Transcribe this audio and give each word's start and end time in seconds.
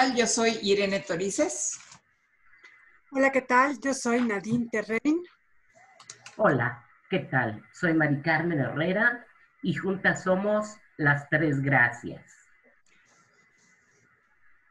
tal? 0.00 0.14
Yo 0.14 0.26
soy 0.26 0.58
Irene 0.62 1.00
Torices. 1.00 1.78
Hola, 3.10 3.30
¿qué 3.30 3.42
tal? 3.42 3.78
Yo 3.80 3.92
soy 3.92 4.22
Nadine 4.22 4.68
Terrein. 4.70 5.22
Hola, 6.36 6.86
¿qué 7.10 7.18
tal? 7.18 7.62
Soy 7.72 7.92
Mari 7.92 8.22
Carmen 8.22 8.60
Herrera 8.60 9.26
y 9.62 9.74
juntas 9.74 10.22
somos 10.22 10.76
las 10.96 11.28
tres 11.28 11.60
gracias. 11.60 12.24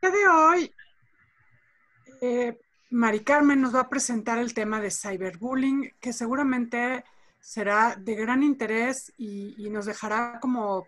El 0.02 0.12
de 0.12 0.28
hoy, 0.28 0.76
eh, 2.22 2.60
Mari 2.90 3.20
Carmen 3.24 3.62
nos 3.62 3.76
va 3.76 3.82
a 3.82 3.90
presentar 3.90 4.40
el 4.40 4.54
tema 4.54 4.82
de 4.82 4.90
cyberbullying, 4.90 5.92
que 6.00 6.12
seguramente 6.12 7.04
será 7.40 7.96
de 7.96 8.16
gran 8.16 8.42
interés 8.42 9.14
y, 9.18 9.70
nos 9.70 9.86
dejará 9.86 10.40
como 10.42 10.88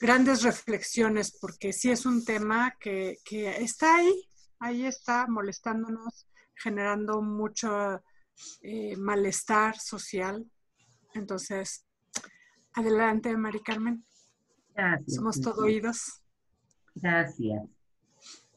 grandes 0.00 0.42
reflexiones, 0.42 1.36
porque 1.40 1.72
sí 1.72 1.90
es 1.90 2.06
un 2.06 2.24
tema 2.24 2.74
que, 2.80 3.18
está 3.30 3.96
ahí, 3.96 4.28
ahí 4.58 4.86
está 4.86 5.26
molestándonos, 5.28 6.26
generando 6.54 7.22
mucho 7.22 8.02
eh, 8.62 8.96
malestar 8.96 9.78
social. 9.78 10.44
Entonces, 11.14 11.86
adelante, 12.72 13.36
Mari 13.36 13.60
Carmen. 13.60 14.04
Gracias. 14.74 15.14
Somos 15.14 15.40
todo 15.40 15.64
oídos. 15.64 16.22
Gracias. 16.96 17.62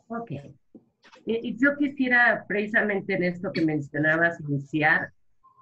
Ok. 0.07 0.31
Y 1.25 1.57
yo 1.57 1.75
quisiera 1.77 2.45
precisamente 2.47 3.15
en 3.15 3.23
esto 3.23 3.51
que 3.51 3.65
mencionabas 3.65 4.39
iniciar, 4.39 5.11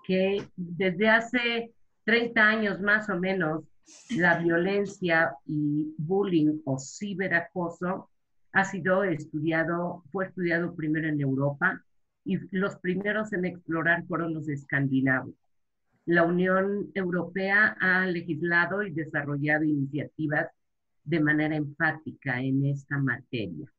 que 0.05 0.47
desde 0.55 1.09
hace 1.09 1.73
30 2.03 2.41
años 2.41 2.81
más 2.81 3.09
o 3.09 3.17
menos, 3.17 3.63
la 4.17 4.39
violencia 4.39 5.36
y 5.45 5.94
bullying 5.97 6.61
o 6.66 6.78
ciberacoso 6.80 8.09
ha 8.52 8.64
sido 8.64 9.03
estudiado, 9.03 10.03
fue 10.11 10.28
estudiado 10.28 10.75
primero 10.75 11.08
en 11.08 11.19
Europa 11.19 11.83
y 12.23 12.38
los 12.56 12.78
primeros 12.78 13.33
en 13.33 13.45
explorar 13.45 14.06
fueron 14.08 14.33
los 14.33 14.47
escandinavos. 14.50 15.36
La 16.06 16.23
Unión 16.23 16.91
Europea 16.94 17.75
ha 17.80 18.06
legislado 18.06 18.83
y 18.83 18.91
desarrollado 18.91 19.63
iniciativas 19.63 20.47
de 21.03 21.19
manera 21.19 21.56
enfática 21.56 22.41
en 22.41 22.66
esta 22.66 22.97
materia. 22.97 23.72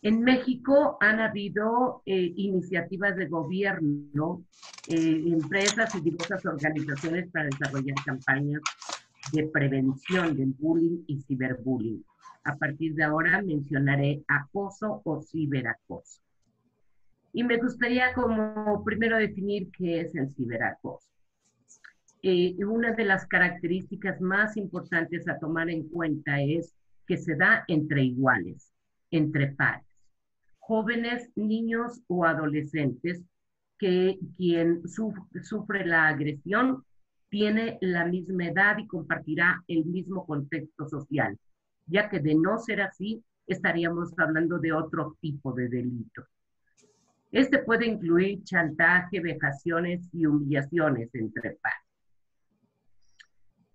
En 0.00 0.22
México 0.22 0.96
han 1.00 1.18
habido 1.18 2.02
eh, 2.06 2.32
iniciativas 2.36 3.16
de 3.16 3.26
gobierno, 3.26 4.44
eh, 4.86 5.24
empresas 5.26 5.92
y 5.96 6.00
diversas 6.00 6.46
organizaciones 6.46 7.28
para 7.32 7.46
desarrollar 7.46 7.96
campañas 8.04 8.62
de 9.32 9.48
prevención 9.48 10.36
del 10.36 10.54
bullying 10.56 11.02
y 11.08 11.20
ciberbullying. 11.22 12.04
A 12.44 12.56
partir 12.56 12.94
de 12.94 13.02
ahora 13.02 13.42
mencionaré 13.42 14.22
acoso 14.28 15.02
o 15.04 15.20
ciberacoso. 15.20 16.22
Y 17.32 17.42
me 17.42 17.58
gustaría 17.58 18.14
como 18.14 18.84
primero 18.84 19.18
definir 19.18 19.68
qué 19.76 20.02
es 20.02 20.14
el 20.14 20.32
ciberacoso. 20.32 21.10
Eh, 22.22 22.56
una 22.64 22.92
de 22.92 23.04
las 23.04 23.26
características 23.26 24.20
más 24.20 24.56
importantes 24.56 25.28
a 25.28 25.38
tomar 25.40 25.68
en 25.70 25.88
cuenta 25.88 26.40
es 26.40 26.76
que 27.04 27.16
se 27.16 27.34
da 27.34 27.64
entre 27.66 28.04
iguales, 28.04 28.72
entre 29.10 29.48
pares 29.48 29.87
jóvenes, 30.68 31.30
niños 31.34 32.02
o 32.08 32.26
adolescentes 32.26 33.22
que 33.78 34.18
quien 34.36 34.82
sufre 34.86 35.86
la 35.86 36.08
agresión 36.08 36.84
tiene 37.30 37.78
la 37.80 38.04
misma 38.04 38.48
edad 38.48 38.76
y 38.76 38.86
compartirá 38.86 39.64
el 39.66 39.86
mismo 39.86 40.26
contexto 40.26 40.86
social, 40.86 41.38
ya 41.86 42.10
que 42.10 42.20
de 42.20 42.34
no 42.34 42.58
ser 42.58 42.82
así, 42.82 43.24
estaríamos 43.46 44.12
hablando 44.18 44.58
de 44.58 44.74
otro 44.74 45.16
tipo 45.22 45.54
de 45.54 45.68
delito. 45.68 46.26
Este 47.32 47.60
puede 47.60 47.86
incluir 47.86 48.44
chantaje, 48.44 49.20
vejaciones 49.20 50.06
y 50.12 50.26
humillaciones 50.26 51.08
entre 51.14 51.52
pares. 51.62 51.88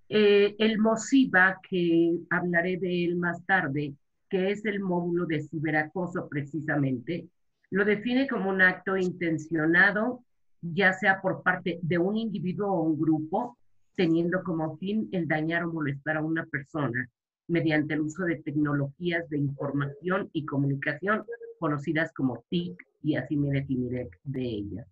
Eh, 0.10 0.56
el 0.60 0.78
MOSIVA, 0.78 1.60
que 1.68 2.20
hablaré 2.30 2.78
de 2.78 3.06
él 3.06 3.16
más 3.16 3.44
tarde, 3.48 3.96
que 4.34 4.50
es 4.50 4.66
el 4.66 4.80
módulo 4.80 5.28
de 5.28 5.44
ciberacoso 5.44 6.28
precisamente, 6.28 7.30
lo 7.70 7.86
define 7.86 8.28
como 8.28 8.50
un 8.50 8.64
acto 8.64 8.98
intencionado, 8.98 10.24
ya 10.60 10.92
sea 10.92 11.22
por 11.22 11.44
parte 11.44 11.78
de 11.84 12.00
un 12.00 12.18
individuo 12.18 12.68
o 12.72 12.82
un 12.82 13.00
grupo, 13.00 13.60
teniendo 13.96 14.42
como 14.42 14.76
fin 14.78 15.08
el 15.12 15.28
dañar 15.28 15.66
o 15.66 15.72
molestar 15.72 16.18
a 16.18 16.24
una 16.24 16.48
persona 16.48 17.08
mediante 17.48 17.94
el 17.94 18.02
uso 18.02 18.24
de 18.24 18.38
tecnologías 18.38 19.30
de 19.30 19.38
información 19.38 20.32
y 20.34 20.46
comunicación 20.46 21.24
conocidas 21.60 22.12
como 22.12 22.44
TIC, 22.50 22.76
y 23.04 23.18
así 23.18 23.38
me 23.38 23.52
definiré 23.52 24.10
de 24.24 24.42
ellas. 24.42 24.88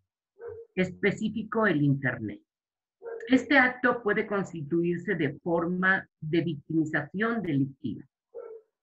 Específico 0.75 1.65
el 1.65 1.81
Internet. 1.81 2.41
Este 3.27 3.57
acto 3.57 4.03
puede 4.03 4.27
constituirse 4.27 5.15
de 5.15 5.33
forma 5.39 6.07
de 6.19 6.41
victimización 6.41 7.41
delictiva 7.41 8.05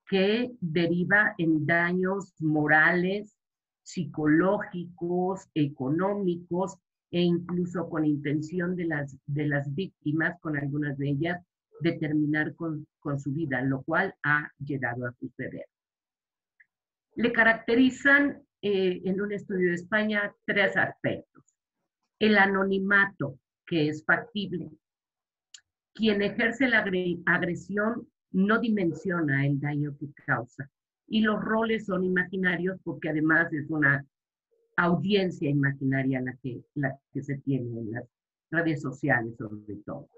que 0.09 0.51
deriva 0.61 1.35
en 1.39 1.67
daños 1.67 2.35
morales, 2.41 3.37
psicológicos, 3.83 5.49
económicos 5.55 6.79
e 7.11 7.21
incluso 7.21 7.89
con 7.89 8.05
intención 8.05 8.75
de 8.75 8.87
las, 8.87 9.17
de 9.27 9.47
las 9.47 9.75
víctimas, 9.75 10.39
con 10.41 10.57
algunas 10.57 10.97
de 10.99 11.11
ellas, 11.11 11.43
de 11.81 11.93
terminar 11.93 12.55
con, 12.55 12.87
su 13.19 13.33
vida, 13.33 13.63
lo 13.63 13.83
cual 13.83 14.15
ha 14.23 14.51
llegado 14.59 15.07
a 15.07 15.13
suceder. 15.13 15.65
Le 17.15 17.33
caracterizan 17.33 18.43
eh, 18.61 19.01
en 19.05 19.21
un 19.21 19.33
estudio 19.33 19.69
de 19.69 19.77
España 19.77 20.35
tres 20.45 20.77
aspectos. 20.77 21.45
El 22.19 22.37
anonimato, 22.37 23.39
que 23.67 23.89
es 23.89 24.05
factible. 24.05 24.71
Quien 25.95 26.21
ejerce 26.21 26.69
la 26.69 26.85
agresión 27.25 28.09
no 28.33 28.59
dimensiona 28.59 29.47
el 29.47 29.61
daño 29.61 29.97
que 29.99 30.11
causa. 30.27 30.71
Y 31.07 31.23
los 31.23 31.43
roles 31.43 31.87
son 31.87 32.05
imaginarios 32.05 32.79
porque 32.85 33.09
además 33.09 33.53
es 33.53 33.69
una 33.71 34.05
audiencia 34.77 35.49
imaginaria 35.49 36.21
la 36.21 36.37
que, 36.43 36.63
la 36.75 36.99
que 37.13 37.23
se 37.23 37.39
tiene 37.39 37.81
en 37.81 37.93
las 37.93 38.05
redes 38.51 38.83
sociales 38.83 39.35
sobre 39.37 39.77
todo. 39.85 40.09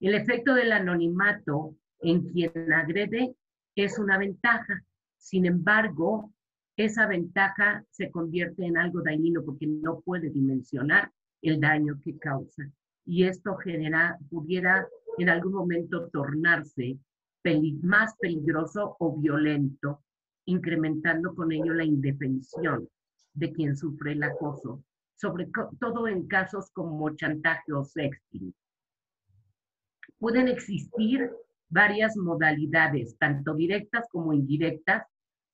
El 0.00 0.14
efecto 0.14 0.54
del 0.54 0.72
anonimato 0.72 1.74
en 2.00 2.28
quien 2.28 2.72
agrede 2.72 3.34
es 3.74 3.98
una 3.98 4.18
ventaja. 4.18 4.84
Sin 5.16 5.46
embargo, 5.46 6.32
esa 6.76 7.06
ventaja 7.06 7.84
se 7.90 8.10
convierte 8.10 8.64
en 8.64 8.76
algo 8.76 9.02
dañino 9.02 9.42
porque 9.44 9.66
no 9.66 10.00
puede 10.00 10.30
dimensionar 10.30 11.10
el 11.42 11.60
daño 11.60 12.00
que 12.04 12.16
causa. 12.18 12.70
Y 13.04 13.24
esto 13.24 13.56
genera, 13.56 14.18
pudiera 14.30 14.86
en 15.18 15.28
algún 15.28 15.52
momento 15.54 16.08
tornarse 16.10 16.98
más 17.82 18.16
peligroso 18.20 18.96
o 18.98 19.16
violento, 19.16 20.02
incrementando 20.46 21.34
con 21.34 21.52
ello 21.52 21.74
la 21.74 21.84
indefensión 21.84 22.88
de 23.34 23.52
quien 23.52 23.76
sufre 23.76 24.12
el 24.12 24.22
acoso, 24.22 24.82
sobre 25.14 25.48
todo 25.80 26.08
en 26.08 26.26
casos 26.26 26.70
como 26.72 27.14
chantaje 27.16 27.72
o 27.72 27.84
sexting. 27.84 28.54
Pueden 30.18 30.48
existir 30.48 31.30
varias 31.68 32.16
modalidades, 32.16 33.16
tanto 33.18 33.54
directas 33.54 34.06
como 34.10 34.32
indirectas, 34.32 35.06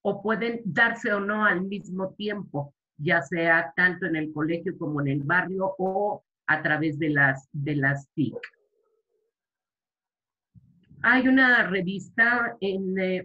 o 0.02 0.22
pueden 0.22 0.60
darse 0.64 1.12
o 1.12 1.20
no 1.20 1.44
al 1.44 1.62
mismo 1.62 2.12
tiempo, 2.14 2.74
ya 2.98 3.22
sea 3.22 3.72
tanto 3.74 4.06
en 4.06 4.16
el 4.16 4.32
colegio 4.32 4.76
como 4.78 5.00
en 5.00 5.08
el 5.08 5.22
barrio 5.22 5.74
o 5.78 6.22
a 6.46 6.62
través 6.62 6.98
de 6.98 7.10
las, 7.10 7.48
de 7.52 7.76
las 7.76 8.08
TIC. 8.14 8.36
Hay 11.06 11.28
una 11.28 11.68
revista, 11.68 12.56
en 12.62 12.98
eh, 12.98 13.22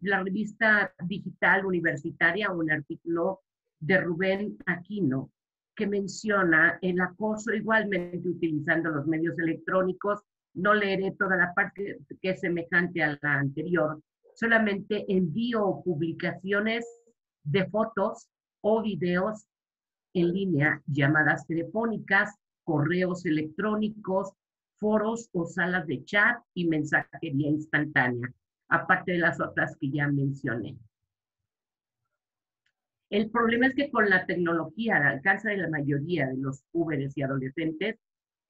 la 0.00 0.22
revista 0.22 0.90
digital 1.04 1.66
universitaria, 1.66 2.50
un 2.50 2.70
artículo 2.70 3.42
de 3.78 4.00
Rubén 4.00 4.56
Aquino 4.64 5.30
que 5.76 5.86
menciona 5.86 6.78
el 6.80 6.98
acoso 6.98 7.52
igualmente 7.52 8.26
utilizando 8.26 8.88
los 8.88 9.06
medios 9.06 9.38
electrónicos. 9.38 10.22
No 10.54 10.72
leeré 10.72 11.14
toda 11.18 11.36
la 11.36 11.52
parte 11.52 11.98
que 12.22 12.30
es 12.30 12.40
semejante 12.40 13.02
a 13.02 13.18
la 13.20 13.34
anterior, 13.34 14.00
solamente 14.34 15.04
envío 15.06 15.82
publicaciones 15.84 16.86
de 17.42 17.68
fotos 17.68 18.30
o 18.62 18.80
videos 18.80 19.44
en 20.14 20.32
línea, 20.32 20.80
llamadas 20.86 21.46
telefónicas, 21.46 22.34
correos 22.64 23.26
electrónicos, 23.26 24.32
foros 24.80 25.28
o 25.32 25.46
salas 25.46 25.86
de 25.86 26.04
chat 26.04 26.42
y 26.54 26.66
mensajería 26.66 27.48
instantánea, 27.48 28.32
aparte 28.68 29.12
de 29.12 29.18
las 29.18 29.40
otras 29.40 29.76
que 29.76 29.90
ya 29.90 30.08
mencioné. 30.08 30.76
El 33.10 33.30
problema 33.30 33.66
es 33.66 33.74
que 33.74 33.90
con 33.90 34.08
la 34.08 34.24
tecnología 34.24 34.96
al 34.96 35.06
alcance 35.06 35.50
de 35.50 35.58
la 35.58 35.68
mayoría 35.68 36.26
de 36.28 36.38
los 36.38 36.62
jóvenes 36.72 37.16
y 37.16 37.22
adolescentes 37.22 37.96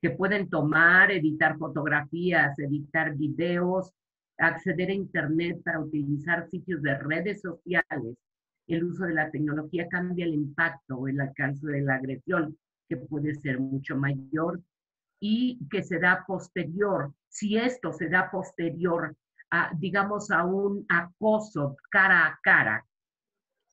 que 0.01 0.11
pueden 0.11 0.49
tomar, 0.49 1.11
editar 1.11 1.59
fotografías, 1.59 2.59
editar 2.59 3.17
videos, 3.17 3.93
acceder 4.39 4.91
a 4.91 4.95
Internet 4.95 5.63
para 5.65 5.81
utilizar 5.81 6.49
sitios 6.51 6.81
de 6.83 6.97
redes 6.97 7.41
sociales, 7.41 8.17
el 8.67 8.85
uso 8.85 9.05
de 9.05 9.15
la 9.15 9.31
tecnología 9.31 9.89
cambia 9.89 10.25
el 10.25 10.35
impacto 10.35 10.97
o 10.97 11.09
el 11.09 11.21
alcance 11.21 11.67
de 11.67 11.83
la 11.83 11.97
agresión, 11.97 12.57
que 12.89 12.97
puede 12.97 13.35
ser 13.35 13.59
mucho 13.59 13.97
mayor 13.97 14.61
y 15.21 15.59
que 15.71 15.83
se 15.83 15.99
da 15.99 16.25
posterior, 16.27 17.13
si 17.29 17.57
esto 17.57 17.93
se 17.93 18.09
da 18.09 18.31
posterior 18.31 19.15
a, 19.51 19.71
digamos, 19.77 20.31
a 20.31 20.45
un 20.45 20.85
acoso 20.89 21.77
cara 21.91 22.27
a 22.27 22.39
cara, 22.43 22.87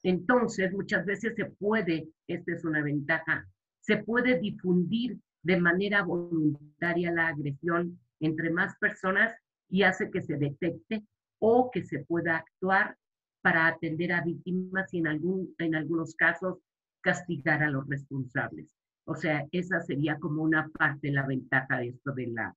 entonces 0.03 0.71
muchas 0.73 1.05
veces 1.05 1.33
se 1.35 1.45
puede, 1.45 2.09
esta 2.27 2.53
es 2.53 2.63
una 2.63 2.81
ventaja, 2.81 3.47
se 3.81 3.97
puede 3.97 4.39
difundir 4.39 5.17
de 5.43 5.59
manera 5.59 6.03
voluntaria 6.03 7.11
la 7.11 7.27
agresión 7.27 7.99
entre 8.19 8.49
más 8.49 8.75
personas 8.77 9.33
y 9.69 9.83
hace 9.83 10.11
que 10.11 10.21
se 10.21 10.37
detecte 10.37 11.03
o 11.39 11.71
que 11.71 11.83
se 11.83 11.99
pueda 11.99 12.37
actuar 12.37 12.97
para 13.41 13.67
atender 13.67 14.11
a 14.11 14.21
víctimas 14.21 14.93
y 14.93 14.99
en, 14.99 15.75
algunos 15.75 16.15
casos 16.15 16.57
castigar 17.01 17.63
a 17.63 17.69
los 17.69 17.87
responsables. 17.87 18.76
O 19.09 19.15
sea, 19.15 19.47
esa 19.53 19.79
sería 19.81 20.19
como 20.19 20.43
una 20.43 20.67
parte 20.67 21.11
la 21.11 21.25
ventaja 21.25 21.77
de 21.77 21.87
esto 21.87 22.11
de, 22.11 22.27
la, 22.27 22.53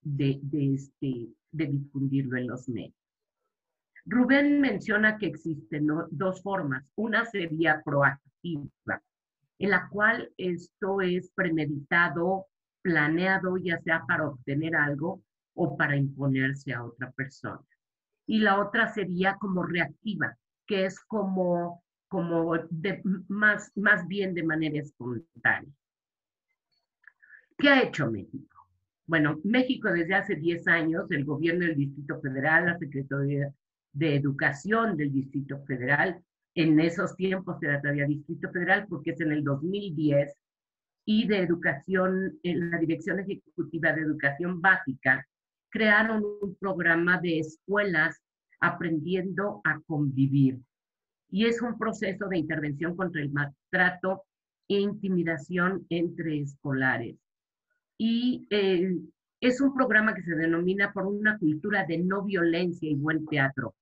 de, 0.00 0.40
de, 0.42 0.74
este, 0.74 1.28
de 1.52 1.66
difundirlo 1.66 2.38
en 2.38 2.48
los 2.48 2.68
medios. 2.68 2.96
Rubén 4.04 4.60
menciona 4.60 5.16
que 5.16 5.26
existen 5.26 5.86
dos 6.10 6.42
formas. 6.42 6.84
Una 6.96 7.24
sería 7.24 7.82
proactiva, 7.84 9.00
en 9.60 9.70
la 9.70 9.88
cual 9.88 10.32
esto 10.36 11.00
es 11.02 11.30
premeditado, 11.36 12.46
planeado, 12.82 13.56
ya 13.58 13.78
sea 13.78 14.04
para 14.04 14.26
obtener 14.26 14.74
algo 14.74 15.22
o 15.54 15.76
para 15.76 15.96
imponerse 15.96 16.72
a 16.72 16.84
otra 16.84 17.12
persona. 17.12 17.62
Y 18.26 18.40
la 18.40 18.60
otra 18.60 18.88
sería 18.88 19.36
como 19.36 19.62
reactiva, 19.62 20.36
que 20.66 20.84
es 20.84 20.98
como, 20.98 21.84
como 22.08 22.56
de, 22.70 23.02
más, 23.28 23.70
más 23.76 24.04
bien 24.08 24.34
de 24.34 24.42
manera 24.42 24.80
espontánea. 24.80 25.72
¿Qué 27.62 27.68
ha 27.68 27.80
hecho 27.80 28.10
México? 28.10 28.66
Bueno, 29.06 29.38
México 29.44 29.88
desde 29.92 30.16
hace 30.16 30.34
10 30.34 30.66
años, 30.66 31.08
el 31.12 31.24
gobierno 31.24 31.64
del 31.64 31.76
Distrito 31.76 32.20
Federal, 32.20 32.66
la 32.66 32.76
Secretaría 32.76 33.54
de 33.92 34.16
Educación 34.16 34.96
del 34.96 35.12
Distrito 35.12 35.62
Federal, 35.64 36.20
en 36.56 36.80
esos 36.80 37.14
tiempos 37.14 37.62
era 37.62 37.80
todavía 37.80 38.04
Distrito 38.06 38.50
Federal 38.50 38.88
porque 38.88 39.12
es 39.12 39.20
en 39.20 39.30
el 39.30 39.44
2010, 39.44 40.34
y 41.04 41.28
de 41.28 41.38
Educación, 41.38 42.36
la 42.42 42.78
Dirección 42.78 43.20
Ejecutiva 43.20 43.92
de 43.92 44.00
Educación 44.00 44.60
Básica, 44.60 45.24
crearon 45.70 46.24
un 46.40 46.56
programa 46.56 47.20
de 47.20 47.38
escuelas 47.38 48.20
aprendiendo 48.58 49.60
a 49.62 49.78
convivir. 49.86 50.58
Y 51.30 51.46
es 51.46 51.62
un 51.62 51.78
proceso 51.78 52.26
de 52.26 52.38
intervención 52.38 52.96
contra 52.96 53.22
el 53.22 53.30
maltrato 53.30 54.24
e 54.66 54.80
intimidación 54.80 55.86
entre 55.90 56.40
escolares. 56.40 57.22
Y 58.04 58.48
eh, 58.50 58.98
es 59.40 59.60
un 59.60 59.72
programa 59.74 60.12
que 60.12 60.24
se 60.24 60.34
denomina 60.34 60.92
por 60.92 61.06
una 61.06 61.38
cultura 61.38 61.86
de 61.86 61.98
no 61.98 62.24
violencia 62.24 62.90
y 62.90 62.96
buen 62.96 63.24
teatro, 63.26 63.76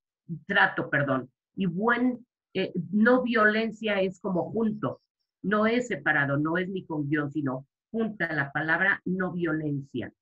trato, 0.46 0.90
perdón. 0.90 1.30
Y 1.56 1.64
buen, 1.64 2.26
eh, 2.52 2.70
no 2.92 3.22
violencia 3.22 3.98
es 4.02 4.20
como 4.20 4.50
junto, 4.50 5.00
no 5.40 5.66
es 5.66 5.88
separado, 5.88 6.36
no 6.36 6.58
es 6.58 6.68
ni 6.68 6.84
con 6.84 7.08
guion, 7.08 7.32
sino 7.32 7.66
junta 7.90 8.30
la 8.34 8.52
palabra 8.52 9.00
no 9.06 9.32
violencia. 9.32 10.12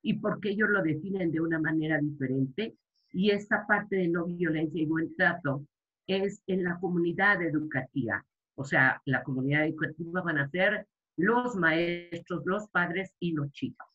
Y 0.00 0.20
porque 0.20 0.50
ellos 0.50 0.68
lo 0.70 0.80
definen 0.80 1.32
de 1.32 1.40
una 1.40 1.58
manera 1.58 1.98
diferente, 1.98 2.76
y 3.10 3.30
esta 3.30 3.66
parte 3.66 3.96
de 3.96 4.06
no 4.06 4.26
violencia 4.26 4.80
y 4.80 4.86
buen 4.86 5.16
trato 5.16 5.66
es 6.06 6.40
en 6.46 6.62
la 6.62 6.78
comunidad 6.78 7.42
educativa. 7.42 8.24
O 8.54 8.64
sea, 8.64 9.02
la 9.06 9.24
comunidad 9.24 9.66
educativa 9.66 10.22
van 10.22 10.38
a 10.38 10.48
ser 10.50 10.86
los 11.20 11.56
maestros, 11.56 12.42
los 12.44 12.68
padres 12.68 13.12
y 13.18 13.32
los 13.32 13.50
chicos. 13.52 13.86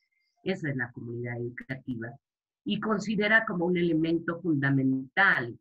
Esa 0.44 0.69
es 0.69 0.75
la 0.75 0.92
comunidad 0.92 1.38
educativa. 1.38 2.10
Y 2.63 2.80
considera 2.80 3.45
como 3.45 3.66
un 3.66 3.77
elemento 3.77 4.39
fundamental 4.42 5.57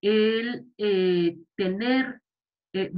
el 0.00 0.66
eh, 0.78 1.36
tener, 1.56 2.20
eh, 2.72 2.92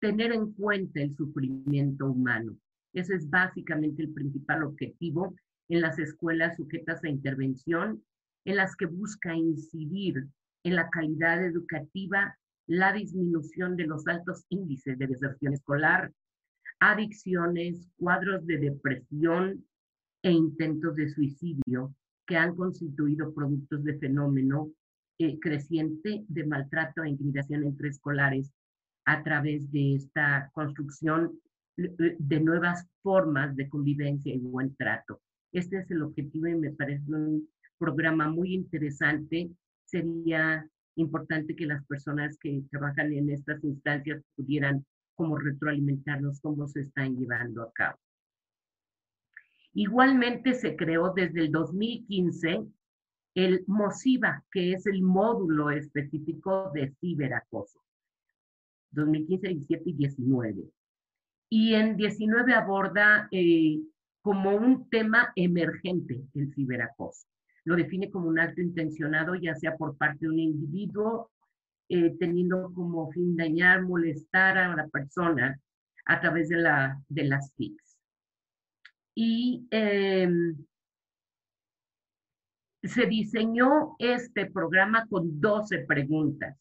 tener 0.00 0.32
en 0.32 0.52
cuenta 0.52 1.00
el 1.00 1.14
sufrimiento 1.16 2.06
humano. 2.06 2.56
Ese 2.92 3.14
es 3.14 3.28
básicamente 3.28 4.02
el 4.02 4.12
principal 4.12 4.64
objetivo 4.64 5.34
en 5.68 5.80
las 5.80 5.98
escuelas 5.98 6.56
sujetas 6.56 7.02
a 7.04 7.08
intervención, 7.08 8.02
en 8.44 8.56
las 8.56 8.76
que 8.76 8.86
busca 8.86 9.34
incidir 9.34 10.26
en 10.64 10.76
la 10.76 10.90
calidad 10.90 11.44
educativa, 11.44 12.36
la 12.66 12.92
disminución 12.92 13.76
de 13.76 13.86
los 13.86 14.06
altos 14.06 14.44
índices 14.48 14.98
de 14.98 15.06
deserción 15.06 15.52
escolar, 15.52 16.12
adicciones, 16.82 17.88
cuadros 17.96 18.44
de 18.44 18.58
depresión 18.58 19.64
e 20.24 20.32
intentos 20.32 20.96
de 20.96 21.08
suicidio 21.08 21.94
que 22.26 22.36
han 22.36 22.56
constituido 22.56 23.32
productos 23.32 23.84
de 23.84 23.98
fenómeno 23.98 24.72
eh, 25.20 25.38
creciente 25.38 26.24
de 26.26 26.44
maltrato 26.44 27.04
e 27.04 27.10
intimidación 27.10 27.62
entre 27.62 27.90
escolares 27.90 28.52
a 29.04 29.22
través 29.22 29.70
de 29.70 29.94
esta 29.94 30.50
construcción 30.52 31.38
eh, 31.76 32.16
de 32.18 32.40
nuevas 32.40 32.84
formas 33.00 33.54
de 33.54 33.68
convivencia 33.68 34.34
y 34.34 34.38
buen 34.38 34.74
trato. 34.74 35.20
Este 35.52 35.78
es 35.78 35.90
el 35.92 36.02
objetivo 36.02 36.48
y 36.48 36.56
me 36.56 36.72
parece 36.72 37.04
un 37.14 37.48
programa 37.78 38.28
muy 38.28 38.54
interesante. 38.54 39.52
Sería 39.84 40.66
importante 40.96 41.54
que 41.54 41.66
las 41.66 41.84
personas 41.86 42.36
que 42.38 42.64
trabajan 42.72 43.12
en 43.12 43.30
estas 43.30 43.62
instancias 43.62 44.20
pudieran 44.34 44.84
como 45.22 45.38
retroalimentarnos 45.38 46.40
cómo 46.40 46.66
se 46.66 46.80
están 46.80 47.16
llevando 47.16 47.62
a 47.62 47.72
cabo. 47.72 47.96
Igualmente 49.72 50.52
se 50.54 50.74
creó 50.74 51.12
desde 51.14 51.42
el 51.42 51.52
2015 51.52 52.66
el 53.36 53.64
MOSIVA, 53.68 54.44
que 54.50 54.72
es 54.72 54.84
el 54.86 55.00
módulo 55.00 55.70
específico 55.70 56.72
de 56.74 56.92
ciberacoso. 57.00 57.80
2015, 58.90 59.46
17 59.46 59.90
y 59.90 59.92
19. 59.92 60.64
Y 61.50 61.74
en 61.74 61.96
19 61.96 62.52
aborda 62.52 63.28
eh, 63.30 63.78
como 64.22 64.56
un 64.56 64.90
tema 64.90 65.32
emergente 65.36 66.20
el 66.34 66.52
ciberacoso. 66.52 67.28
Lo 67.62 67.76
define 67.76 68.10
como 68.10 68.26
un 68.26 68.40
acto 68.40 68.60
intencionado, 68.60 69.36
ya 69.36 69.54
sea 69.54 69.76
por 69.76 69.96
parte 69.96 70.26
de 70.26 70.30
un 70.30 70.40
individuo, 70.40 71.30
eh, 71.88 72.16
teniendo 72.18 72.72
como 72.74 73.10
fin 73.10 73.36
dañar, 73.36 73.82
molestar 73.82 74.58
a 74.58 74.74
la 74.74 74.88
persona 74.88 75.60
a 76.06 76.20
través 76.20 76.48
de, 76.48 76.56
la, 76.56 77.00
de 77.08 77.24
las 77.24 77.52
TICs. 77.54 77.98
Y 79.14 79.66
em, 79.70 80.56
se 82.82 83.06
diseñó 83.06 83.94
este 83.98 84.50
programa 84.50 85.06
con 85.06 85.40
12 85.40 85.80
preguntas. 85.80 86.56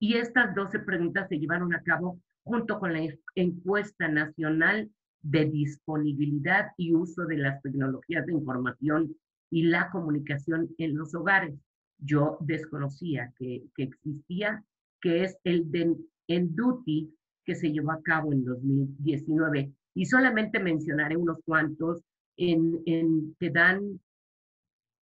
Y 0.00 0.14
estas 0.14 0.54
12 0.54 0.80
preguntas 0.80 1.28
se 1.28 1.38
llevaron 1.38 1.74
a 1.74 1.82
cabo 1.82 2.20
junto 2.44 2.78
con 2.78 2.92
la 2.92 3.00
encuesta 3.34 4.08
nacional 4.08 4.90
de 5.22 5.46
disponibilidad 5.46 6.68
y 6.76 6.94
uso 6.94 7.26
de 7.26 7.38
las 7.38 7.60
tecnologías 7.62 8.24
de 8.26 8.32
información 8.32 9.16
y 9.50 9.64
la 9.64 9.90
comunicación 9.90 10.68
en 10.78 10.96
los 10.96 11.14
hogares. 11.14 11.54
Yo 11.98 12.38
desconocía 12.40 13.32
que, 13.36 13.64
existía, 13.76 14.64
que 15.00 15.24
es 15.24 15.36
el 15.44 15.70
de 15.70 15.94
Enduti 16.28 17.14
que 17.44 17.54
se 17.54 17.70
llevó 17.72 17.92
a 17.92 18.02
cabo 18.02 18.32
en 18.32 18.44
2019. 18.44 19.72
Y 19.94 20.06
solamente 20.06 20.60
mencionaré 20.60 21.16
unos 21.16 21.38
cuantos 21.44 22.02
en, 22.36 22.80
en 22.86 23.36
que 23.40 23.50
dan 23.50 24.00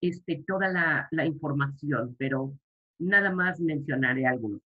este, 0.01 0.45
toda 0.47 0.69
la, 0.69 1.09
la 1.11 1.27
información, 1.27 2.15
pero 2.19 2.55
nada 2.99 3.33
más 3.33 3.59
mencionaré 3.61 4.27
algunos. 4.27 4.61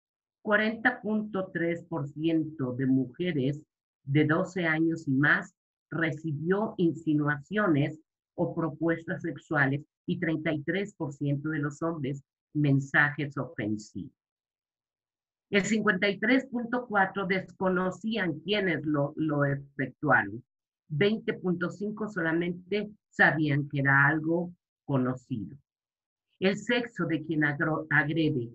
40.3% 0.43 2.75
de 2.75 2.85
mujeres 2.85 3.61
de 4.03 4.25
12 4.25 4.65
años 4.65 5.07
y 5.07 5.11
más 5.11 5.53
recibió 5.89 6.73
insinuaciones 6.77 7.99
o 8.35 8.53
propuestas 8.55 9.21
sexuales 9.21 9.85
y 10.07 10.19
33% 10.19 11.51
de 11.51 11.59
los 11.59 11.83
hombres 11.83 12.23
mensajes 12.53 13.37
ofensivos. 13.37 14.11
El 15.49 15.63
53.4 15.63 17.25
desconocían 17.27 18.39
quiénes 18.39 18.85
lo, 18.85 19.13
lo 19.15 19.45
efectuaron. 19.45 20.43
20.5 20.89 22.09
solamente 22.09 22.91
sabían 23.09 23.69
que 23.69 23.79
era 23.79 24.07
algo 24.07 24.53
conocido. 24.85 25.57
El 26.39 26.57
sexo 26.57 27.05
de 27.05 27.23
quien 27.25 27.43
agrede, 27.43 28.51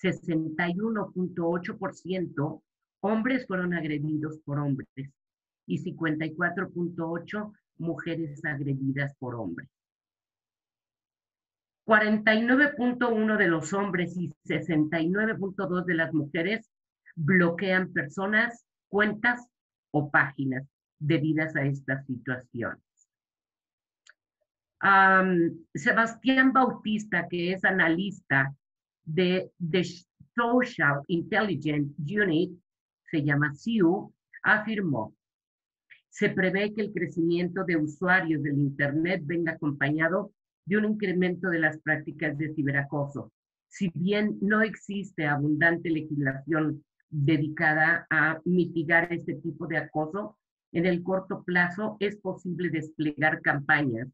61.8% 0.00 2.62
hombres 3.00 3.46
fueron 3.46 3.74
agredidos 3.74 4.38
por 4.44 4.58
hombres 4.58 4.88
y 5.66 5.78
54.8 5.78 7.52
mujeres 7.78 8.44
agredidas 8.44 9.14
por 9.18 9.34
hombres. 9.34 9.68
49.1 11.92 13.36
de 13.36 13.48
los 13.48 13.74
hombres 13.74 14.16
y 14.16 14.30
69.2 14.46 15.84
de 15.84 15.94
las 15.94 16.14
mujeres 16.14 16.70
bloquean 17.14 17.92
personas, 17.92 18.64
cuentas 18.88 19.46
o 19.90 20.10
páginas 20.10 20.66
debidas 20.98 21.54
a 21.54 21.66
estas 21.66 22.06
situaciones. 22.06 22.82
Sebastián 25.74 26.54
Bautista, 26.54 27.28
que 27.28 27.52
es 27.52 27.62
analista 27.62 28.54
de 29.04 29.50
The 29.58 29.84
Social 30.34 31.02
Intelligence 31.08 31.94
Unit, 31.98 32.58
se 33.10 33.22
llama 33.22 33.52
SIU, 33.52 34.14
afirmó, 34.42 35.14
se 36.08 36.30
prevé 36.30 36.72
que 36.72 36.80
el 36.80 36.92
crecimiento 36.94 37.64
de 37.64 37.76
usuarios 37.76 38.42
del 38.42 38.56
Internet 38.56 39.20
venga 39.26 39.52
acompañado 39.52 40.32
de 40.64 40.76
un 40.76 40.84
incremento 40.84 41.48
de 41.48 41.58
las 41.58 41.78
prácticas 41.78 42.36
de 42.38 42.54
ciberacoso. 42.54 43.32
Si 43.68 43.90
bien 43.94 44.38
no 44.40 44.62
existe 44.62 45.26
abundante 45.26 45.90
legislación 45.90 46.84
dedicada 47.08 48.06
a 48.10 48.40
mitigar 48.44 49.12
este 49.12 49.34
tipo 49.34 49.66
de 49.66 49.78
acoso, 49.78 50.38
en 50.72 50.86
el 50.86 51.02
corto 51.02 51.42
plazo 51.44 51.96
es 52.00 52.16
posible 52.16 52.70
desplegar 52.70 53.42
campañas 53.42 54.08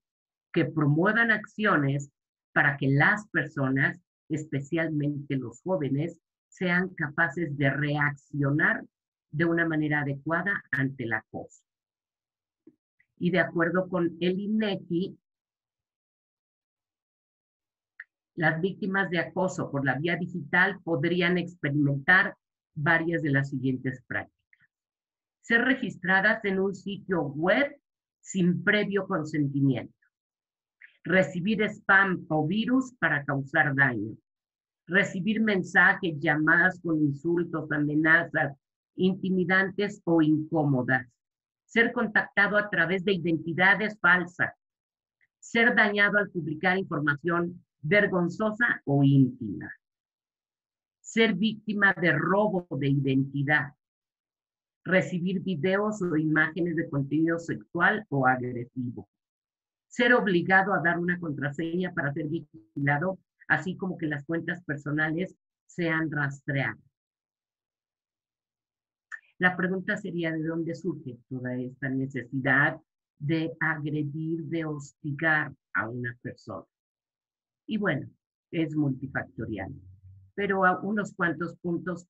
que 0.53 0.65
promuevan 0.65 1.31
acciones 1.31 2.11
para 2.53 2.77
que 2.77 2.89
las 2.89 3.29
personas, 3.29 4.01
especialmente 4.29 5.37
los 5.37 5.61
jóvenes, 5.63 6.19
sean 6.49 6.89
capaces 6.91 7.57
de 7.57 7.71
reaccionar 7.71 8.85
de 9.31 9.45
una 9.45 9.67
manera 9.67 10.01
adecuada 10.01 10.65
ante 10.73 11.05
el 11.05 11.13
acoso. 11.13 11.63
Y 13.19 13.31
de 13.31 13.41
acuerdo 13.41 13.89
con 13.89 14.17
el 14.21 14.41
INEGI, 14.41 15.17
las 18.39 18.61
víctimas 18.61 19.11
de 19.11 19.19
acoso 19.19 19.69
por 19.69 19.85
la 19.85 19.99
vía 19.99 20.17
digital 20.17 20.79
podrían 20.85 21.39
experimentar 21.39 22.37
varias 22.73 23.21
de 23.21 23.31
las 23.31 23.51
siguientes 23.51 24.01
prácticas. 24.07 24.69
Ser 25.41 25.63
registradas 25.63 26.45
en 26.45 26.61
un 26.61 26.73
sitio 26.73 27.23
web 27.23 27.81
sin 28.21 28.63
previo 28.63 29.09
consentimiento. 29.09 29.93
Recibir 31.03 31.65
spam 31.65 32.27
o 32.29 32.47
virus 32.47 32.95
para 33.01 33.25
causar 33.25 33.75
daño. 33.75 34.17
Recibir 34.87 35.41
mensajes, 35.41 36.21
llamadas 36.21 36.79
con 36.81 37.03
insultos, 37.03 37.73
amenazas, 37.73 38.57
intimidantes 38.95 40.01
o 40.05 40.23
incómodas. 40.23 41.09
Ser 41.65 41.93
contactado 41.93 42.57
a 42.57 42.71
través 42.71 43.05
de 43.05 43.15
identidades 43.15 43.99
falsas. 43.99 44.55
Ser 45.41 45.75
dañado 45.75 46.19
al 46.19 46.31
publicar 46.31 46.79
información 46.79 47.65
vergonzosa 47.83 48.83
o 48.85 49.03
íntima. 49.03 49.71
Ser 51.01 51.35
víctima 51.35 51.95
de 51.95 52.13
robo 52.13 52.67
de 52.71 52.89
identidad. 52.89 53.73
Recibir 54.85 55.41
videos 55.41 56.03
o 56.03 56.17
imágenes 56.17 56.77
de 56.77 56.89
contenido 56.89 57.39
sexual 57.39 58.07
o 58.09 58.27
agresivo. 58.27 59.09
Ser 59.89 60.15
obligado 60.15 60.73
a 60.75 60.81
dar 60.81 60.99
una 60.99 61.19
contraseña 61.19 61.93
para 61.93 62.13
ser 62.13 62.29
vigilado, 62.29 63.19
así 63.49 63.77
como 63.77 63.97
que 63.97 64.07
las 64.07 64.25
cuentas 64.25 64.63
personales 64.65 65.35
sean 65.67 66.11
rastreadas. 66.11 66.79
La 69.39 69.57
pregunta 69.57 69.97
sería 69.97 70.33
de 70.33 70.43
dónde 70.43 70.75
surge 70.75 71.17
toda 71.29 71.57
esta 71.57 71.89
necesidad 71.89 72.81
de 73.19 73.53
agredir, 73.61 74.45
de 74.45 74.65
hostigar 74.65 75.55
a 75.75 75.89
una 75.89 76.17
persona. 76.21 76.67
Y 77.69 77.77
bueno, 77.77 78.09
es 78.51 78.75
multifactorial. 78.75 79.73
Pero 80.35 80.65
a 80.65 80.81
unos 80.81 81.13
cuantos 81.15 81.55
puntos 81.59 82.09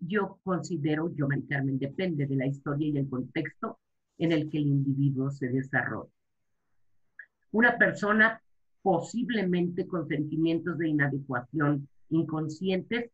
yo 0.00 0.38
considero, 0.44 1.12
yo, 1.14 1.26
Mari 1.26 1.42
Carmen, 1.46 1.78
depende 1.78 2.26
de 2.26 2.36
la 2.36 2.46
historia 2.46 2.88
y 2.88 2.98
el 2.98 3.08
contexto 3.08 3.78
en 4.18 4.32
el 4.32 4.50
que 4.50 4.58
el 4.58 4.66
individuo 4.66 5.30
se 5.30 5.48
desarrolla. 5.48 6.10
Una 7.52 7.78
persona 7.78 8.40
posiblemente 8.82 9.86
con 9.86 10.06
sentimientos 10.06 10.78
de 10.78 10.88
inadecuación 10.88 11.88
inconscientes 12.10 13.10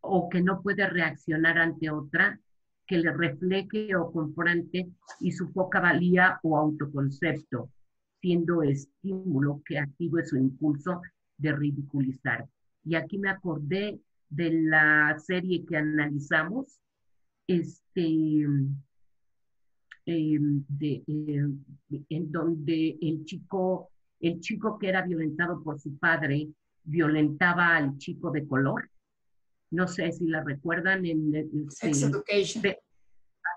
o 0.00 0.28
que 0.28 0.40
no 0.40 0.62
puede 0.62 0.86
reaccionar 0.86 1.58
ante 1.58 1.90
otra 1.90 2.40
que 2.86 2.98
le 2.98 3.12
refleje 3.12 3.94
o 3.94 4.10
confronte 4.10 4.88
y 5.20 5.32
su 5.32 5.52
poca 5.52 5.80
valía 5.80 6.40
o 6.42 6.56
autoconcepto, 6.56 7.70
siendo 8.20 8.62
estímulo 8.62 9.62
que 9.66 9.78
active 9.78 10.24
su 10.24 10.36
impulso 10.36 11.02
de 11.38 11.52
ridiculizar. 11.52 12.46
Y 12.84 12.94
aquí 12.96 13.18
me 13.18 13.30
acordé 13.30 14.00
de 14.28 14.50
la 14.62 15.16
serie 15.18 15.64
que 15.64 15.76
analizamos, 15.76 16.80
este, 17.46 18.02
em, 20.06 20.64
de, 20.68 21.02
em, 21.06 21.64
en 22.08 22.32
donde 22.32 22.98
el 23.00 23.24
chico, 23.24 23.90
el 24.20 24.40
chico 24.40 24.78
que 24.78 24.88
era 24.88 25.02
violentado 25.02 25.62
por 25.62 25.80
su 25.80 25.96
padre 25.98 26.48
violentaba 26.84 27.76
al 27.76 27.96
chico 27.98 28.30
de 28.30 28.46
color. 28.46 28.90
No 29.70 29.86
sé 29.86 30.12
si 30.12 30.26
la 30.26 30.42
recuerdan 30.42 31.04
en 31.04 31.70
Sex 31.70 32.02
Education. 32.02 32.62
De, 32.62 32.78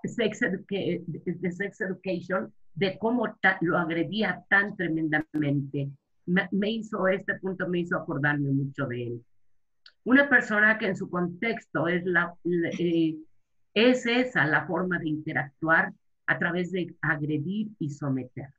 sex, 0.04 0.40
de 0.40 1.52
sex 1.52 1.82
Education, 1.82 2.54
de 2.76 2.98
cómo 2.98 3.28
lo 3.62 3.78
agredía 3.78 4.44
tan 4.50 4.76
tremendamente 4.76 5.90
me, 6.26 6.72
hizo, 6.72 7.08
este 7.08 7.36
punto 7.40 7.68
me 7.68 7.80
hizo 7.80 7.98
acordarme 7.98 8.52
mucho 8.52 8.86
de 8.88 9.08
él. 9.08 9.26
Una 10.04 10.30
persona 10.30 10.78
que 10.78 10.88
en 10.88 10.96
su 10.96 11.10
contexto 11.10 11.88
es, 11.88 12.06
la, 12.06 12.34
eh, 12.44 13.18
es 13.74 14.06
esa 14.06 14.46
la 14.46 14.66
forma 14.66 15.00
de 15.00 15.10
interactuar 15.10 15.94
a 16.26 16.40
través 16.40 16.72
de 16.72 16.96
agredir 17.02 17.70
y 17.80 17.90
someter. 17.90 18.50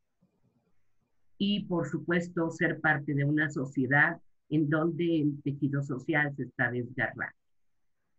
Y 1.39 1.65
por 1.65 1.89
supuesto 1.89 2.51
ser 2.51 2.81
parte 2.81 3.15
de 3.15 3.25
una 3.25 3.51
sociedad 3.51 4.21
en 4.49 4.69
donde 4.69 5.23
el 5.23 5.43
tejido 5.43 5.83
social 5.83 6.35
se 6.37 6.45
está 6.45 6.71
desgarrando. 6.71 7.35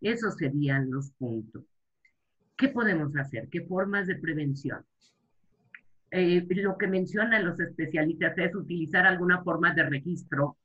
Esos 0.01 0.35
serían 0.35 0.91
los 0.91 1.11
puntos. 1.11 1.63
¿Qué 2.57 2.69
podemos 2.69 3.15
hacer? 3.15 3.47
¿Qué 3.49 3.61
formas 3.61 4.07
de 4.07 4.15
prevención? 4.15 4.83
Eh, 6.15 6.45
lo 6.47 6.77
que 6.77 6.85
mencionan 6.85 7.43
los 7.43 7.59
especialistas 7.59 8.37
es 8.37 8.53
utilizar 8.53 9.07
alguna 9.07 9.41
forma 9.41 9.73
de 9.73 9.89
registro 9.89 10.57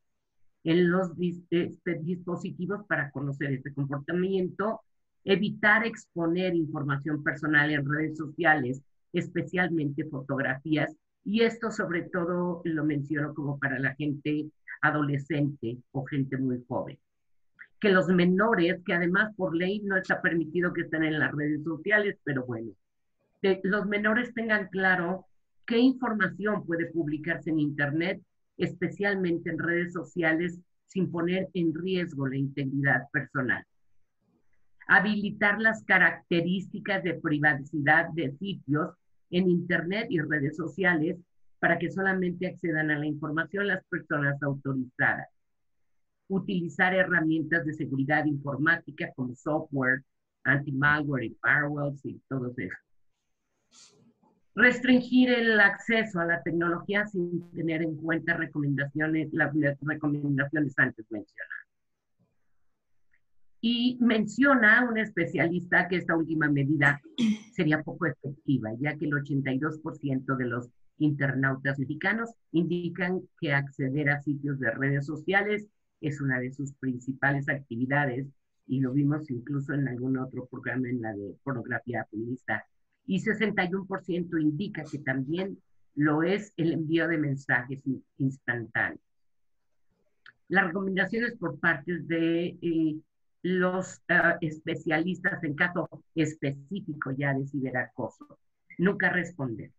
en 0.63 0.91
los 0.91 1.13
este, 1.19 1.95
dispositivos 2.03 2.85
para 2.87 3.11
conocer 3.11 3.53
este 3.53 3.73
comportamiento, 3.73 4.83
evitar 5.25 5.87
exponer 5.87 6.55
información 6.55 7.25
personal 7.25 7.71
en 7.71 7.91
redes 7.91 8.19
sociales, 8.19 8.83
especialmente 9.15 10.05
fotografías, 10.05 10.95
y 11.25 11.41
esto 11.41 11.71
sobre 11.71 12.03
todo 12.03 12.61
lo 12.65 12.85
menciono 12.85 13.33
como 13.33 13.59
para 13.59 13.79
la 13.79 13.95
gente 13.95 14.51
adolescente 14.83 15.79
o 15.93 16.05
gente 16.05 16.37
muy 16.37 16.63
joven. 16.69 16.99
Que 17.81 17.89
los 17.89 18.09
menores, 18.09 18.83
que 18.85 18.93
además 18.93 19.35
por 19.35 19.57
ley 19.57 19.81
no 19.81 19.97
está 19.97 20.21
permitido 20.21 20.75
que 20.75 20.83
estén 20.83 21.05
en 21.05 21.19
las 21.19 21.33
redes 21.33 21.65
sociales, 21.65 22.19
pero 22.23 22.45
bueno, 22.45 22.73
los 23.63 23.87
menores 23.87 24.35
tengan 24.35 24.69
claro 24.69 25.25
qué 25.69 25.79
información 25.79 26.65
puede 26.65 26.87
publicarse 26.87 27.51
en 27.51 27.61
Internet, 27.61 28.23
especialmente 28.57 29.51
en 29.51 29.59
redes 29.59 29.93
sociales, 29.93 30.59
sin 30.87 31.13
poner 31.13 31.51
en 31.53 31.75
riesgo 31.75 32.27
la 32.27 32.39
integridad 32.39 33.03
personal. 33.13 33.63
Habilitar 34.89 35.61
las 35.61 35.85
características 35.85 37.05
de 37.05 37.21
privacidad 37.21 38.09
de 38.15 38.33
sitios 38.39 38.95
en 39.31 39.51
Internet 39.51 40.07
y 40.09 40.21
redes 40.21 40.57
sociales 40.57 41.19
para 41.61 41.79
que 41.79 41.91
solamente 41.91 42.47
accedan 42.47 42.91
a 42.91 42.99
la 42.99 43.07
información 43.07 43.67
las 43.67 43.85
personas 43.85 44.43
autorizadas. 44.43 45.29
Utilizar 46.29 46.95
herramientas 46.95 47.67
de 47.67 47.75
seguridad 47.75 48.25
informática 48.25 49.13
como 49.15 49.35
software, 49.35 50.03
anti-malware 50.45 51.25
y 51.25 51.37
firewalls 51.43 52.03
y 52.07 52.19
todo 52.27 52.55
eso 52.57 52.88
restringir 54.59 55.31
el 55.31 55.61
acceso 55.61 56.19
a 56.19 56.27
la 56.27 56.43
tecnología 56.43 57.07
sin 57.07 57.49
tener 57.53 57.81
en 57.81 57.97
cuenta 57.97 58.37
recomendaciones, 58.37 59.29
las 59.33 59.55
recomendaciones 59.81 60.75
antes 60.77 61.07
mencionadas. 61.11 61.67
Y 63.61 63.99
menciona 64.01 64.85
un 64.89 64.99
especialista 64.99 65.87
que 65.89 65.97
esta 65.97 66.17
última 66.17 66.49
medida 66.49 67.01
sería 67.53 67.83
poco 67.83 68.07
efectiva, 68.07 68.71
ya 68.81 68.97
que 68.97 69.05
el 69.05 69.13
82% 69.13 70.37
de 70.37 70.47
los 70.47 70.69
internautas 70.99 71.79
mexicanos 71.79 72.31
indican 72.51 73.23
que 73.41 73.53
acceder 73.53 74.11
a 74.11 74.21
sitios 74.23 74.59
de 74.59 74.73
redes 74.73 75.07
sociales 75.07 75.69
es 76.01 76.21
una 76.21 76.41
de 76.41 76.53
sus 76.53 76.73
principales 76.75 77.49
actividades 77.49 78.27
y 78.67 78.81
lo 78.81 78.93
vimos 78.93 79.31
incluso 79.31 79.73
en 79.73 79.87
algún 79.87 80.19
otro 80.19 80.47
programa 80.47 80.89
en 80.89 81.01
la 81.01 81.13
de 81.13 81.37
pornografía 81.45 82.05
feminista 82.11 82.67
y 83.09 83.21
61% 83.21 84.41
indica 84.41 84.85
que 84.85 84.99
también 84.99 85.59
lo 85.95 86.23
es 86.23 86.53
el 86.57 86.73
envío 86.73 87.09
de 87.09 87.19
mensajes 87.19 87.83
instantáneos. 88.19 89.01
las 90.49 90.67
recomendaciones 90.67 91.37
por 91.37 91.59
parte 91.59 91.99
de 92.01 92.57
eh, 92.63 92.97
los 93.43 94.01
ah, 94.09 94.37
especialistas 94.41 95.43
en 95.43 95.55
caso 95.55 95.89
específico 96.15 97.11
ya 97.17 97.35
de 97.35 97.47
ciberacoso. 97.47 98.39
Nunca 98.79 99.11
responder. 99.11 99.71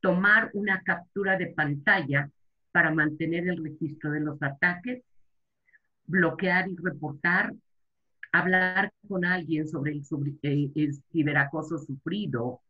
Tomar 0.00 0.50
una 0.54 0.82
captura 0.82 1.36
de 1.36 1.48
pantalla 1.48 2.30
para 2.72 2.90
mantener 2.90 3.48
el 3.48 3.62
registro 3.62 4.10
de 4.12 4.20
los 4.20 4.42
ataques, 4.42 5.02
bloquear 6.06 6.68
y 6.68 6.76
reportar, 6.76 7.54
hablar 8.32 8.92
con 9.08 9.24
alguien 9.24 9.68
sobre 9.68 9.92
el, 9.92 10.02
eh, 10.42 10.70
el 10.74 10.94
ciberacoso 11.12 11.78
sufrido, 11.78 12.60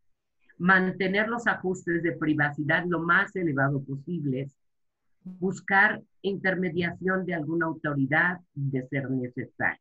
mantener 0.58 1.28
los 1.28 1.46
ajustes 1.46 2.02
de 2.02 2.12
privacidad 2.12 2.84
lo 2.86 3.00
más 3.00 3.34
elevado 3.36 3.82
posibles, 3.82 4.54
buscar 5.22 6.02
intermediación 6.22 7.24
de 7.24 7.34
alguna 7.34 7.66
autoridad 7.66 8.40
de 8.54 8.86
ser 8.88 9.10
necesario. 9.10 9.80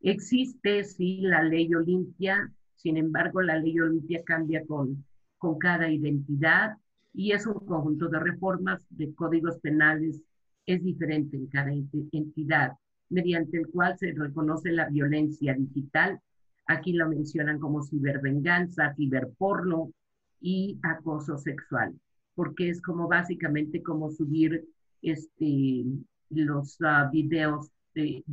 Existe, 0.00 0.84
sí, 0.84 1.20
la 1.22 1.42
ley 1.42 1.74
Olimpia, 1.74 2.52
sin 2.76 2.98
embargo, 2.98 3.40
la 3.40 3.56
ley 3.56 3.80
Olimpia 3.80 4.22
cambia 4.22 4.64
con, 4.66 5.04
con 5.38 5.58
cada 5.58 5.90
identidad 5.90 6.76
y 7.14 7.32
es 7.32 7.46
un 7.46 7.54
conjunto 7.54 8.08
de 8.08 8.20
reformas 8.20 8.84
de 8.90 9.14
códigos 9.14 9.58
penales, 9.60 10.20
es 10.66 10.82
diferente 10.82 11.36
en 11.36 11.46
cada 11.46 11.72
entidad, 11.72 12.72
mediante 13.14 13.58
el 13.58 13.68
cual 13.68 13.96
se 13.98 14.12
reconoce 14.12 14.72
la 14.72 14.88
violencia 14.88 15.54
digital. 15.54 16.20
Aquí 16.66 16.92
lo 16.92 17.08
mencionan 17.08 17.58
como 17.58 17.82
cibervenganza, 17.82 18.94
ciberporno 18.94 19.92
y 20.40 20.78
acoso 20.82 21.38
sexual 21.38 21.94
porque 22.34 22.68
es 22.68 22.82
como 22.82 23.08
básicamente 23.08 23.82
como 23.82 24.10
subir 24.10 24.64
este, 25.02 25.84
los 26.30 26.78
uh, 26.80 27.10
videos 27.10 27.70
de, 27.94 28.24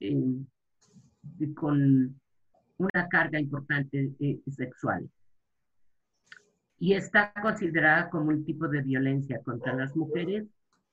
em, 0.00 0.46
con 1.54 2.20
una 2.78 3.08
carga 3.08 3.38
importante 3.38 4.12
eh, 4.18 4.40
sexual. 4.50 5.08
Y 6.78 6.92
está 6.92 7.32
considerada 7.40 8.10
como 8.10 8.28
un 8.28 8.44
tipo 8.44 8.68
de 8.68 8.82
violencia 8.82 9.40
contra 9.42 9.74
las 9.74 9.96
mujeres, 9.96 10.46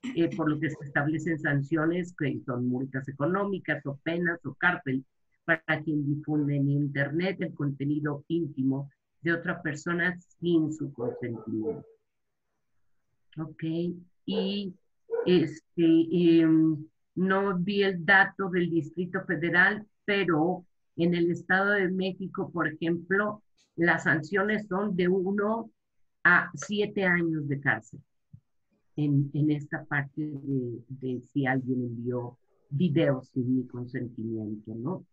eh, 0.04 0.36
por 0.36 0.50
lo 0.50 0.60
que 0.60 0.70
se 0.70 0.84
establecen 0.84 1.40
sanciones 1.40 2.14
que 2.18 2.38
son 2.46 2.68
multas 2.68 3.08
económicas 3.08 3.86
o 3.86 3.96
penas 4.04 4.46
o 4.46 4.54
cárcel 4.56 5.06
para 5.46 5.82
quien 5.84 6.06
difunde 6.06 6.58
en 6.58 6.70
Internet 6.70 7.38
el 7.40 7.54
contenido 7.54 8.26
íntimo 8.28 8.92
de 9.22 9.32
otra 9.32 9.62
persona 9.62 10.18
sin 10.40 10.74
su 10.74 10.92
consentimiento. 10.92 11.88
Ok, 13.38 13.64
y 14.26 14.74
este, 15.26 16.42
em, 16.42 16.86
no 17.16 17.58
vi 17.58 17.84
el 17.84 18.06
dato 18.06 18.50
del 18.50 18.70
Distrito 18.70 19.24
Federal, 19.26 19.88
pero 20.04 20.66
en 20.98 21.16
el 21.16 21.32
Estado 21.32 21.72
de 21.72 21.90
México, 21.90 22.52
por 22.52 22.68
ejemplo, 22.68 23.42
las 23.78 24.04
sanciones 24.04 24.68
son 24.68 24.96
de 24.98 25.08
uno 25.08 25.72
a 26.26 26.52
siete 26.56 27.06
años 27.06 27.48
de 27.48 27.60
cárcel 27.62 28.02
en, 28.96 29.52
esta 29.52 29.86
parte 29.86 30.22
de, 30.22 31.22
si 31.32 31.46
alguien 31.46 31.84
envió 31.84 32.38
videos 32.70 33.30
sin 33.30 33.58
mi 33.58 33.68
consentimiento, 33.68 34.74
¿no? 34.76 35.06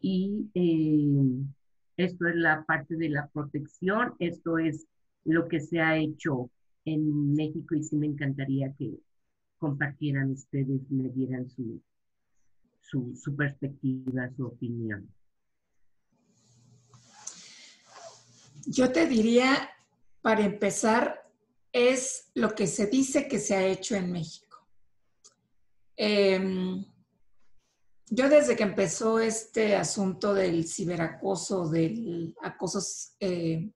Y 0.00 0.48
em, 0.54 1.48
esto 1.96 2.26
es 2.28 2.36
la 2.36 2.64
parte 2.64 2.96
de 2.96 3.08
la 3.08 3.28
protección, 3.28 4.14
esto 4.18 4.58
es 4.58 4.86
lo 5.24 5.48
que 5.48 5.60
se 5.60 5.80
ha 5.80 5.96
hecho 5.96 6.50
en 6.84 7.34
México 7.34 7.74
y 7.74 7.82
sí 7.82 7.96
me 7.96 8.06
encantaría 8.06 8.72
que 8.78 8.98
compartieran 9.58 10.30
ustedes, 10.30 10.88
me 10.90 11.08
dieran 11.08 11.48
su, 11.48 11.82
su, 12.80 13.36
perspectiva, 13.36 14.30
su 14.36 14.46
opinión. 14.46 15.08
Yo 18.66 18.90
te 18.90 19.06
diría, 19.06 19.70
para 20.22 20.44
empezar, 20.44 21.25
es 21.76 22.30
lo 22.34 22.54
que 22.54 22.66
se 22.66 22.86
dice 22.86 23.28
que 23.28 23.38
se 23.38 23.54
ha 23.54 23.66
hecho 23.66 23.96
en 23.96 24.10
México. 24.10 24.66
Em, 25.94 26.82
yo 28.08 28.30
desde 28.30 28.56
que 28.56 28.62
empezó 28.62 29.18
este 29.18 29.76
asunto 29.76 30.32
del 30.32 30.66
ciberacoso, 30.66 31.68
del 31.68 32.34
acoso 32.42 32.80
eh, 33.20 33.70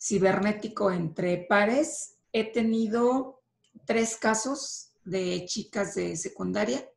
cibernético 0.00 0.90
entre 0.90 1.44
pares, 1.46 2.16
he 2.32 2.50
tenido 2.50 3.42
tres 3.84 4.16
casos 4.16 4.92
de 5.04 5.44
chicas 5.44 5.94
de 5.96 6.16
secundaria 6.16 6.88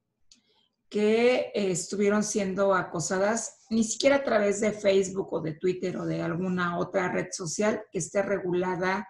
que 0.87 1.51
eh, 1.53 1.71
estuvieron 1.71 2.23
siendo 2.23 2.73
acosadas 2.73 3.65
ni 3.69 3.83
siquiera 3.83 4.17
a 4.17 4.23
través 4.23 4.61
de 4.61 4.71
Facebook 4.71 5.33
o 5.33 5.41
de 5.41 5.55
Twitter 5.55 5.97
o 5.97 6.05
de 6.05 6.21
alguna 6.21 6.79
otra 6.79 7.11
red 7.11 7.27
social 7.31 7.83
que 7.91 7.99
esté 7.99 8.21
regulada 8.21 9.05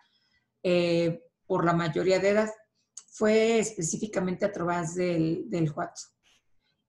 eh, 0.70 1.24
por 1.46 1.64
la 1.64 1.74
mayoría 1.74 2.20
de 2.20 2.30
edad. 2.30 2.50
Fue 3.10 3.58
específicamente 3.60 4.46
a 4.46 4.52
través 4.52 4.96
del, 4.96 5.50
del 5.50 5.72
WhatsApp. 5.72 6.12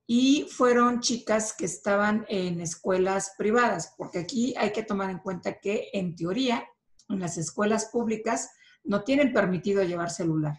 Y 0.05 0.49
fueron 0.51 1.01
chicas 1.01 1.55
que 1.57 1.67
estaban 1.67 2.27
en 2.29 2.61
escuelas 2.61 3.35
privadas, 3.39 3.95
porque 3.97 4.19
aquí 4.19 4.55
hay 4.57 4.73
que 4.73 4.83
tomar 4.83 5.11
en 5.11 5.19
cuenta 5.19 5.61
que 5.61 5.91
en 5.93 6.17
teoría 6.17 6.67
en 7.09 7.21
las 7.21 7.39
escuelas 7.39 7.87
públicas 7.87 8.51
no 8.83 9.05
tienen 9.05 9.33
permitido 9.33 9.85
llevar 9.85 10.11
celular, 10.11 10.57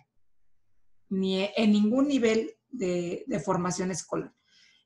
ni 1.09 1.49
en 1.57 1.71
ningún 1.71 2.07
nivel 2.07 2.55
de, 2.69 3.25
formación 3.43 3.91
escolar, 3.91 4.33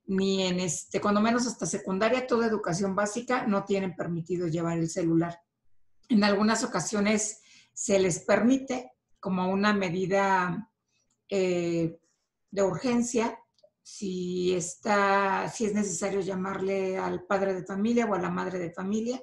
ni 0.06 0.44
en 0.44 0.60
este, 0.60 1.00
cuando 1.00 1.22
menos 1.22 1.46
hasta 1.46 1.66
secundaria, 1.66 2.26
toda 2.26 2.48
educación 2.48 2.96
básica 2.96 3.46
no 3.46 3.66
tienen 3.66 3.96
permitido 3.96 4.48
llevar 4.48 4.80
el 4.80 4.90
celular. 4.90 5.40
En 6.10 6.24
algunas 6.24 6.64
ocasiones 6.64 7.43
se 7.74 8.00
les 8.00 8.20
permite 8.20 8.92
como 9.20 9.50
una 9.50 9.74
medida 9.74 10.72
eh, 11.30 11.98
de 12.52 12.64
urgencia 12.64 13.40
si 13.82 14.54
está, 14.54 15.50
si 15.50 15.66
es 15.66 15.74
necesario 15.74 16.22
llamarle 16.22 16.98
al 16.98 17.26
padre 17.26 17.54
de 17.54 17.66
familia 17.66 18.06
o 18.06 18.16
a 18.16 18.22
la 18.22 18.30
madre 18.30 18.60
de 18.60 18.72
familia 18.72 19.22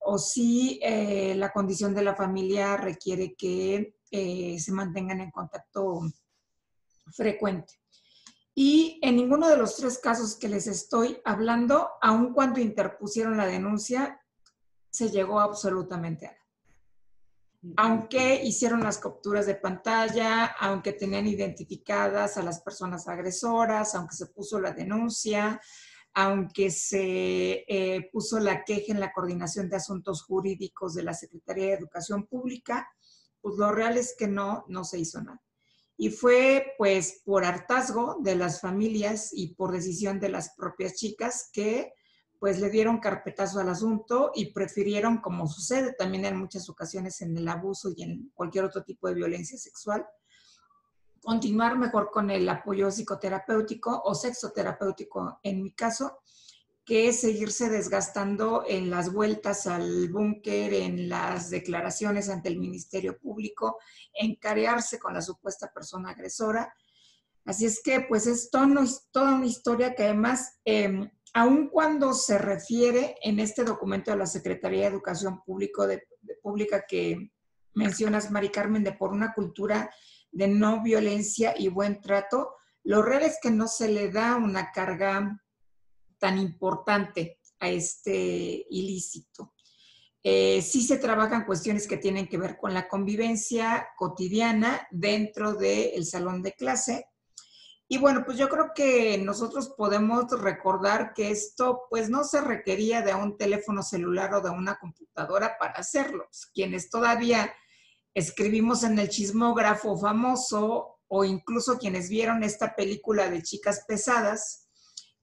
o 0.00 0.18
si 0.18 0.80
eh, 0.82 1.34
la 1.36 1.52
condición 1.52 1.94
de 1.94 2.02
la 2.02 2.14
familia 2.14 2.76
requiere 2.76 3.34
que 3.34 3.96
eh, 4.10 4.58
se 4.58 4.72
mantengan 4.72 5.20
en 5.20 5.30
contacto 5.30 6.00
frecuente. 7.12 7.74
Y 8.54 8.98
en 9.02 9.16
ninguno 9.16 9.48
de 9.48 9.56
los 9.56 9.76
tres 9.76 9.98
casos 9.98 10.36
que 10.36 10.48
les 10.48 10.66
estoy 10.66 11.20
hablando, 11.24 11.90
aun 12.00 12.32
cuando 12.32 12.60
interpusieron 12.60 13.36
la 13.36 13.46
denuncia, 13.46 14.20
se 14.90 15.10
llegó 15.10 15.40
absolutamente 15.40 16.26
a. 16.26 16.39
Aunque 17.76 18.42
hicieron 18.42 18.82
las 18.82 18.98
capturas 18.98 19.46
de 19.46 19.54
pantalla, 19.54 20.46
aunque 20.46 20.94
tenían 20.94 21.26
identificadas 21.26 22.38
a 22.38 22.42
las 22.42 22.62
personas 22.62 23.06
agresoras, 23.06 23.94
aunque 23.94 24.16
se 24.16 24.26
puso 24.26 24.58
la 24.60 24.72
denuncia, 24.72 25.60
aunque 26.14 26.70
se 26.70 27.64
eh, 27.68 28.08
puso 28.12 28.40
la 28.40 28.64
queja 28.64 28.92
en 28.92 29.00
la 29.00 29.12
coordinación 29.12 29.68
de 29.68 29.76
asuntos 29.76 30.22
jurídicos 30.22 30.94
de 30.94 31.02
la 31.02 31.14
Secretaría 31.14 31.66
de 31.66 31.72
Educación 31.74 32.26
Pública, 32.26 32.88
pues 33.40 33.56
lo 33.56 33.70
real 33.72 33.96
es 33.96 34.14
que 34.18 34.26
no, 34.26 34.64
no 34.68 34.84
se 34.84 34.98
hizo 34.98 35.20
nada. 35.20 35.40
Y 35.96 36.08
fue 36.08 36.74
pues 36.78 37.20
por 37.26 37.44
hartazgo 37.44 38.16
de 38.22 38.36
las 38.36 38.60
familias 38.62 39.30
y 39.32 39.54
por 39.54 39.70
decisión 39.70 40.18
de 40.18 40.30
las 40.30 40.54
propias 40.56 40.94
chicas 40.94 41.50
que 41.52 41.92
pues 42.40 42.58
le 42.58 42.70
dieron 42.70 43.00
carpetazo 43.00 43.60
al 43.60 43.68
asunto 43.68 44.32
y 44.34 44.46
prefirieron, 44.52 45.18
como 45.18 45.46
sucede 45.46 45.92
también 45.92 46.24
en 46.24 46.38
muchas 46.38 46.70
ocasiones 46.70 47.20
en 47.20 47.36
el 47.36 47.46
abuso 47.46 47.90
y 47.94 48.02
en 48.02 48.32
cualquier 48.34 48.64
otro 48.64 48.82
tipo 48.82 49.08
de 49.08 49.14
violencia 49.14 49.58
sexual, 49.58 50.06
continuar 51.22 51.76
mejor 51.76 52.10
con 52.10 52.30
el 52.30 52.48
apoyo 52.48 52.90
psicoterapéutico 52.90 54.02
o 54.06 54.14
sexoterapéutico 54.14 55.38
en 55.42 55.62
mi 55.62 55.74
caso, 55.74 56.22
que 56.86 57.08
es 57.08 57.20
seguirse 57.20 57.68
desgastando 57.68 58.64
en 58.66 58.88
las 58.88 59.12
vueltas 59.12 59.66
al 59.66 60.08
búnker, 60.08 60.72
en 60.72 61.10
las 61.10 61.50
declaraciones 61.50 62.30
ante 62.30 62.48
el 62.48 62.58
Ministerio 62.58 63.18
Público, 63.18 63.78
en 64.14 64.36
carearse 64.36 64.98
con 64.98 65.12
la 65.12 65.20
supuesta 65.20 65.70
persona 65.70 66.12
agresora. 66.12 66.74
Así 67.44 67.66
es 67.66 67.82
que, 67.82 68.00
pues, 68.00 68.26
es 68.26 68.50
toda 68.50 68.66
una 68.66 69.46
historia 69.46 69.94
que 69.94 70.04
además, 70.04 70.58
eh, 70.64 71.12
aun 71.32 71.68
cuando 71.68 72.12
se 72.12 72.38
refiere 72.38 73.16
en 73.22 73.40
este 73.40 73.64
documento 73.64 74.10
de 74.10 74.16
la 74.16 74.26
Secretaría 74.26 74.80
de 74.80 74.86
Educación 74.86 75.42
Pública 75.44 76.84
que 76.88 77.32
mencionas, 77.74 78.30
Mari 78.30 78.50
Carmen, 78.50 78.84
de 78.84 78.92
por 78.92 79.10
una 79.12 79.32
cultura 79.32 79.90
de 80.32 80.48
no 80.48 80.82
violencia 80.82 81.54
y 81.56 81.68
buen 81.68 82.00
trato, 82.00 82.54
lo 82.84 83.02
real 83.02 83.22
es 83.22 83.38
que 83.42 83.50
no 83.50 83.68
se 83.68 83.88
le 83.88 84.10
da 84.10 84.36
una 84.36 84.70
carga 84.72 85.40
tan 86.18 86.38
importante 86.38 87.38
a 87.58 87.68
este 87.68 88.66
ilícito. 88.70 89.54
Eh, 90.22 90.60
sí 90.60 90.82
se 90.82 90.98
trabajan 90.98 91.46
cuestiones 91.46 91.86
que 91.86 91.96
tienen 91.96 92.28
que 92.28 92.36
ver 92.36 92.58
con 92.58 92.74
la 92.74 92.88
convivencia 92.88 93.88
cotidiana 93.96 94.86
dentro 94.90 95.54
del 95.54 96.04
salón 96.04 96.42
de 96.42 96.52
clase. 96.52 97.06
Y 97.92 97.98
bueno, 97.98 98.22
pues 98.24 98.38
yo 98.38 98.48
creo 98.48 98.70
que 98.72 99.18
nosotros 99.18 99.70
podemos 99.76 100.30
recordar 100.40 101.12
que 101.12 101.32
esto 101.32 101.88
pues 101.90 102.08
no 102.08 102.22
se 102.22 102.40
requería 102.40 103.02
de 103.02 103.12
un 103.14 103.36
teléfono 103.36 103.82
celular 103.82 104.32
o 104.32 104.40
de 104.40 104.48
una 104.48 104.78
computadora 104.78 105.56
para 105.58 105.72
hacerlo. 105.72 106.28
Quienes 106.54 106.88
todavía 106.88 107.52
escribimos 108.14 108.84
en 108.84 108.96
el 109.00 109.08
chismógrafo 109.08 109.98
famoso 109.98 111.00
o 111.08 111.24
incluso 111.24 111.78
quienes 111.78 112.08
vieron 112.08 112.44
esta 112.44 112.76
película 112.76 113.28
de 113.28 113.42
chicas 113.42 113.84
pesadas 113.88 114.68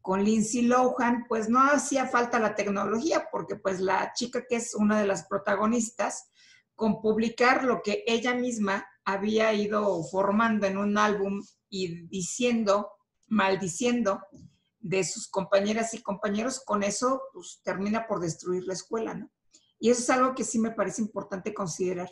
con 0.01 0.25
Lindsay 0.25 0.63
Lohan, 0.63 1.23
pues 1.29 1.47
no 1.47 1.61
hacía 1.61 2.07
falta 2.07 2.37
la 2.37 2.53
tecnología 2.53 3.29
porque 3.31 3.55
pues 3.55 3.79
la 3.79 4.11
chica 4.11 4.43
que 4.45 4.57
es 4.57 4.75
una 4.75 4.99
de 4.99 5.07
las 5.07 5.25
protagonistas, 5.29 6.31
con 6.75 6.99
publicar 6.99 7.63
lo 7.63 7.81
que 7.81 8.03
ella 8.05 8.35
misma 8.35 8.85
había 9.05 9.53
ido 9.53 10.03
formando 10.03 10.67
en 10.67 10.77
un 10.77 10.97
álbum 10.97 11.41
y 11.69 12.07
diciendo, 12.07 12.91
maldiciendo 13.27 14.21
de 14.79 15.03
sus 15.03 15.27
compañeras 15.27 15.93
y 15.93 16.01
compañeros, 16.01 16.61
con 16.65 16.83
eso 16.83 17.21
pues 17.33 17.61
termina 17.63 18.07
por 18.07 18.19
destruir 18.19 18.65
la 18.65 18.73
escuela, 18.73 19.13
¿no? 19.13 19.31
Y 19.79 19.89
eso 19.89 20.01
es 20.01 20.09
algo 20.09 20.33
que 20.33 20.43
sí 20.43 20.59
me 20.59 20.71
parece 20.71 21.01
importante 21.01 21.53
considerar 21.53 22.09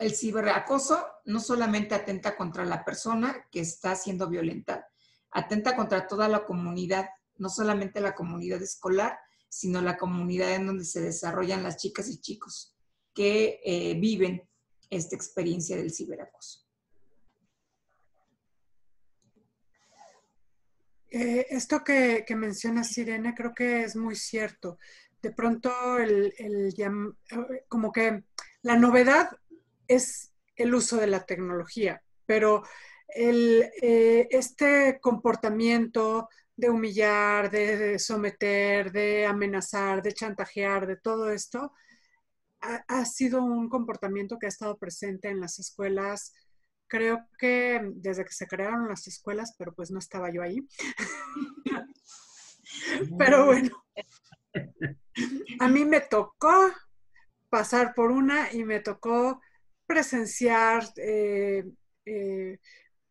el 0.00 0.16
ciberacoso 0.16 1.06
no 1.26 1.40
solamente 1.40 1.94
atenta 1.94 2.34
contra 2.34 2.64
la 2.64 2.84
persona 2.84 3.46
que 3.52 3.60
está 3.60 3.94
siendo 3.94 4.28
violentada, 4.28 4.88
atenta 5.30 5.76
contra 5.76 6.08
toda 6.08 6.26
la 6.26 6.46
comunidad, 6.46 7.10
no 7.36 7.50
solamente 7.50 8.00
la 8.00 8.14
comunidad 8.14 8.62
escolar, 8.62 9.18
sino 9.50 9.82
la 9.82 9.98
comunidad 9.98 10.54
en 10.54 10.66
donde 10.66 10.86
se 10.86 11.02
desarrollan 11.02 11.62
las 11.62 11.76
chicas 11.76 12.08
y 12.08 12.18
chicos 12.18 12.74
que 13.12 13.60
eh, 13.62 13.94
viven 14.00 14.48
esta 14.88 15.14
experiencia 15.14 15.76
del 15.76 15.92
ciberacoso. 15.92 16.59
Eh, 21.10 21.46
esto 21.50 21.82
que, 21.82 22.24
que 22.26 22.36
mencionas, 22.36 22.88
Sirene, 22.88 23.34
creo 23.34 23.52
que 23.54 23.82
es 23.82 23.96
muy 23.96 24.16
cierto. 24.16 24.78
De 25.20 25.32
pronto, 25.32 25.98
el, 25.98 26.32
el, 26.38 26.74
como 27.68 27.92
que 27.92 28.24
la 28.62 28.76
novedad 28.76 29.28
es 29.88 30.32
el 30.56 30.74
uso 30.74 30.96
de 30.96 31.06
la 31.06 31.24
tecnología, 31.24 32.02
pero 32.26 32.62
eh, 33.14 34.28
este 34.30 34.98
comportamiento 35.00 36.28
de 36.56 36.70
humillar, 36.70 37.50
de, 37.50 37.98
someter, 37.98 38.92
de 38.92 39.26
amenazar, 39.26 40.02
de 40.02 40.12
chantajear, 40.12 40.86
de 40.86 40.96
todo 40.96 41.30
esto, 41.30 41.72
ha, 42.60 43.04
sido 43.06 43.42
un 43.42 43.70
comportamiento 43.70 44.38
que 44.38 44.44
ha 44.46 44.50
estado 44.50 44.76
presente 44.76 45.28
en 45.28 45.40
las 45.40 45.58
escuelas, 45.58 46.34
creo 46.90 47.24
que 47.38 47.80
desde 47.94 48.24
que 48.24 48.32
se 48.32 48.48
crearon 48.48 48.88
las 48.88 49.06
escuelas, 49.06 49.54
pero 49.56 49.72
pues 49.72 49.90
no 49.90 50.00
estaba 50.00 50.30
yo 50.30 50.42
ahí. 50.42 50.66
pero 53.18 53.46
bueno, 53.46 53.70
a 55.60 55.68
mí 55.68 55.84
me 55.84 56.00
tocó 56.00 56.72
pasar 57.48 57.94
por 57.94 58.10
una 58.10 58.52
y 58.52 58.64
me 58.64 58.80
tocó 58.80 59.40
presenciar, 59.86 60.84
eh, 60.96 61.64
eh, 62.04 62.58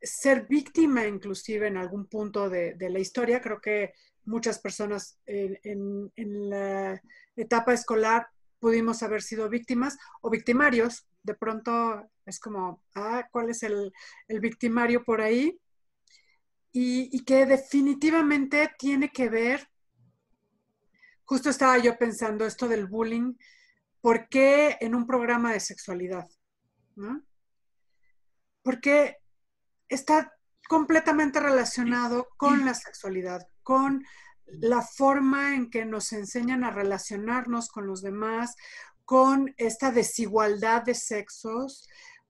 ser 0.01 0.45
víctima 0.47 1.07
inclusive 1.07 1.67
en 1.67 1.77
algún 1.77 2.07
punto 2.07 2.49
de, 2.49 2.75
la 2.77 2.99
historia. 2.99 3.41
Creo 3.41 3.61
que 3.61 3.93
muchas 4.25 4.59
personas 4.59 5.19
en, 5.25 6.11
la 6.49 7.01
etapa 7.35 7.73
escolar 7.73 8.27
pudimos 8.59 9.03
haber 9.03 9.21
sido 9.21 9.47
víctimas 9.47 9.97
o 10.21 10.29
victimarios. 10.29 11.07
De 11.23 11.33
pronto 11.33 12.09
es 12.29 12.39
como, 12.39 12.83
ah, 12.95 13.27
¿cuál 13.31 13.49
es 13.49 13.63
el, 13.63 13.91
victimario 14.27 15.03
por 15.03 15.21
ahí? 15.21 15.59
Y, 16.71 17.23
que 17.25 17.45
definitivamente 17.45 18.71
tiene 18.77 19.11
que 19.11 19.27
ver, 19.29 19.67
justo 21.25 21.49
estaba 21.49 21.77
yo 21.79 21.97
pensando 21.97 22.45
esto 22.45 22.67
del 22.67 22.87
bullying, 22.87 23.33
¿por 24.01 24.29
qué 24.29 24.77
en 24.79 24.95
un 24.95 25.05
programa 25.05 25.51
de 25.51 25.59
sexualidad? 25.59 26.29
Porque 28.61 29.17
está 29.87 30.31
completamente 30.67 31.39
relacionado 31.39 32.29
con 32.37 32.65
la 32.65 32.75
sexualidad, 32.75 33.47
con 33.63 34.05
la 34.45 34.81
forma 34.81 35.55
en 35.55 35.69
que 35.69 35.85
nos 35.85 36.13
enseñan 36.13 36.63
a 36.63 36.71
relacionarnos 36.71 37.69
con 37.69 37.87
los 37.87 38.01
demás, 38.01 38.55
con 39.05 39.53
esta 39.57 39.91
desigualdad 39.91 40.83
de 40.83 40.93
sexos, 40.93 41.87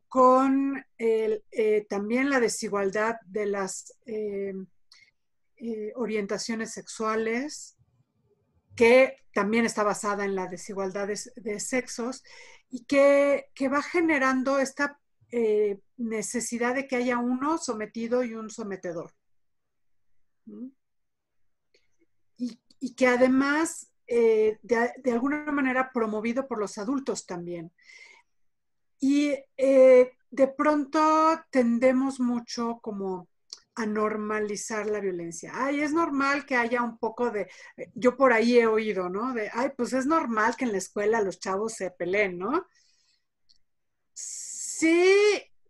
con 0.10 0.84
eh, 0.98 1.86
también 1.88 2.30
la 2.30 2.40
desigualdad 2.40 3.16
de 3.28 3.46
las 3.46 3.94
eh, 4.08 4.54
eh, 5.58 5.94
orientaciones 5.96 6.74
sexuales, 6.74 7.78
que 8.76 9.18
también 9.34 9.66
está 9.66 9.84
basada 9.84 10.26
en 10.26 10.36
la 10.36 10.48
desigualdad 10.48 11.08
de 11.08 11.60
sexos, 11.60 12.24
y 12.70 12.86
que, 12.86 13.50
va 13.72 13.82
generando 13.82 14.60
esta 14.60 15.00
necesidad 15.98 16.74
de 16.74 16.88
que 16.88 16.96
haya 16.96 17.20
uno 17.20 17.60
sometido 17.60 18.24
y 18.24 18.34
un 18.34 18.50
sometedor. 18.50 19.14
Y, 22.38 22.96
que 22.96 23.08
además, 23.08 23.92
eh, 24.08 24.58
de, 24.64 25.12
alguna 25.12 25.52
manera, 25.52 25.92
promovido 25.92 26.48
por 26.48 26.58
los 26.58 26.78
adultos 26.78 27.26
también. 27.26 27.72
Y 29.00 29.34
eh, 29.58 30.12
de 30.30 30.48
pronto 30.48 31.42
tendemos 31.50 32.20
mucho 32.20 32.80
como 32.82 33.28
a 33.76 33.86
normalizar 33.86 34.88
la 34.88 35.00
violencia. 35.00 35.54
Ay, 35.56 35.82
es 35.82 35.94
normal 35.94 36.46
que 36.46 36.58
haya 36.58 36.84
un 36.84 36.98
poco 36.98 37.32
de, 37.32 37.50
yo 37.94 38.18
por 38.18 38.34
ahí 38.34 38.58
he 38.58 38.68
oído, 38.68 39.10
¿no? 39.10 39.34
De, 39.34 39.50
ay, 39.54 39.72
pues 39.78 39.94
es 39.94 40.06
normal 40.06 40.58
que 40.58 40.66
en 40.66 40.74
la 40.74 40.80
escuela 40.80 41.22
los 41.22 41.40
chavos 41.40 41.74
se 41.74 41.90
peleen, 41.92 42.38
¿no? 42.38 42.68
Sí, 44.14 45.16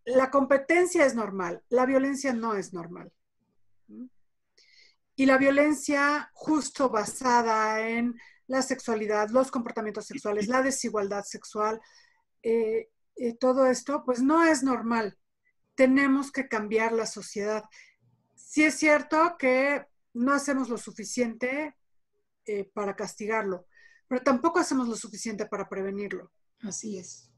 la 0.06 0.32
competencia 0.32 1.06
es 1.06 1.14
normal, 1.14 1.64
la 1.70 1.86
violencia 1.86 2.34
no 2.34 2.56
es 2.56 2.74
normal. 2.74 3.12
Y 5.16 5.26
la 5.26 5.38
violencia 5.38 6.32
justo 6.34 6.90
basada 6.90 7.88
en 7.88 8.20
la 8.48 8.64
sexualidad, 8.64 9.30
los 9.30 9.52
comportamientos 9.52 10.08
sexuales, 10.08 10.48
la 10.48 10.64
desigualdad 10.64 11.24
sexual, 11.24 11.80
eh, 12.42 12.90
eh, 13.20 13.36
todo 13.36 13.66
esto, 13.66 14.04
pues 14.06 14.22
no 14.22 14.44
es 14.44 14.64
normal. 14.64 15.18
Tenemos 15.76 16.32
que 16.32 16.48
cambiar 16.48 16.92
la 16.92 17.06
sociedad 17.06 17.64
sí 18.50 18.64
es 18.64 18.76
cierto 18.76 19.36
que 19.38 19.86
no 20.14 20.34
hacemos 20.34 20.70
lo 20.70 20.78
suficiente 20.78 21.76
eh, 22.46 22.70
para 22.74 22.96
castigarlo, 22.96 23.68
pero 24.08 24.24
tampoco 24.24 24.58
hacemos 24.58 24.88
lo 24.88 24.96
suficiente 24.96 25.46
para 25.46 25.70
prevenirlo. 25.70 26.32
Así 26.64 26.98
es. 26.98 27.30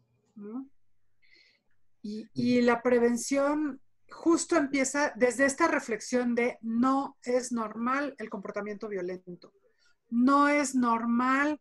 Y, 2.01 2.61
la 2.61 2.81
prevención 2.81 3.81
justo 4.09 4.55
empieza 4.55 5.11
desde 5.17 5.45
esta 5.45 5.67
reflexión 5.67 6.33
de 6.33 6.57
no 6.61 7.17
es 7.23 7.51
normal 7.51 8.15
el 8.17 8.29
comportamiento 8.29 8.87
violento, 8.87 9.53
no 10.09 10.47
es 10.47 10.75
normal 10.75 11.59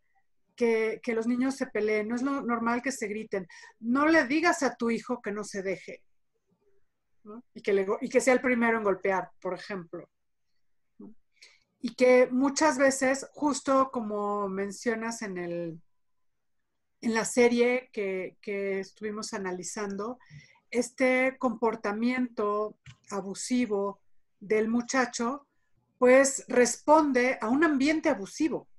que, 1.01 1.13
los 1.13 1.27
niños 1.27 1.55
se 1.55 1.67
peleen, 1.67 2.07
no 2.07 2.15
es 2.15 2.21
normal 2.21 2.81
que 2.81 2.91
se 2.91 3.07
griten, 3.07 3.47
no 3.79 4.07
le 4.07 4.25
digas 4.27 4.61
a 4.61 4.75
tu 4.75 4.91
hijo 4.91 5.21
que 5.21 5.31
no 5.31 5.43
se 5.43 5.63
deje, 5.63 6.03
y, 7.53 7.61
que 7.61 7.85
y 8.01 8.09
que 8.09 8.21
sea 8.21 8.33
el 8.33 8.41
primero 8.41 8.77
en 8.77 8.83
golpear, 8.83 9.31
por 9.41 9.53
ejemplo. 9.53 10.07
Y 11.79 11.95
que 11.95 12.27
muchas 12.27 12.77
veces, 12.77 13.27
justo 13.33 13.89
como 13.91 14.47
mencionas 14.47 15.23
en, 15.23 15.37
el, 15.39 15.81
en 17.01 17.13
la 17.15 17.25
serie 17.25 17.89
que, 17.91 18.37
que 18.39 18.81
estuvimos 18.81 19.33
analizando, 19.33 20.19
este 20.69 21.37
comportamiento 21.39 22.77
abusivo 23.09 23.99
del 24.39 24.67
muchacho, 24.67 25.47
pues 25.97 26.45
responde 26.47 27.39
a 27.41 27.49
un 27.49 27.63
ambiente 27.63 28.09
abusivo. 28.09 28.70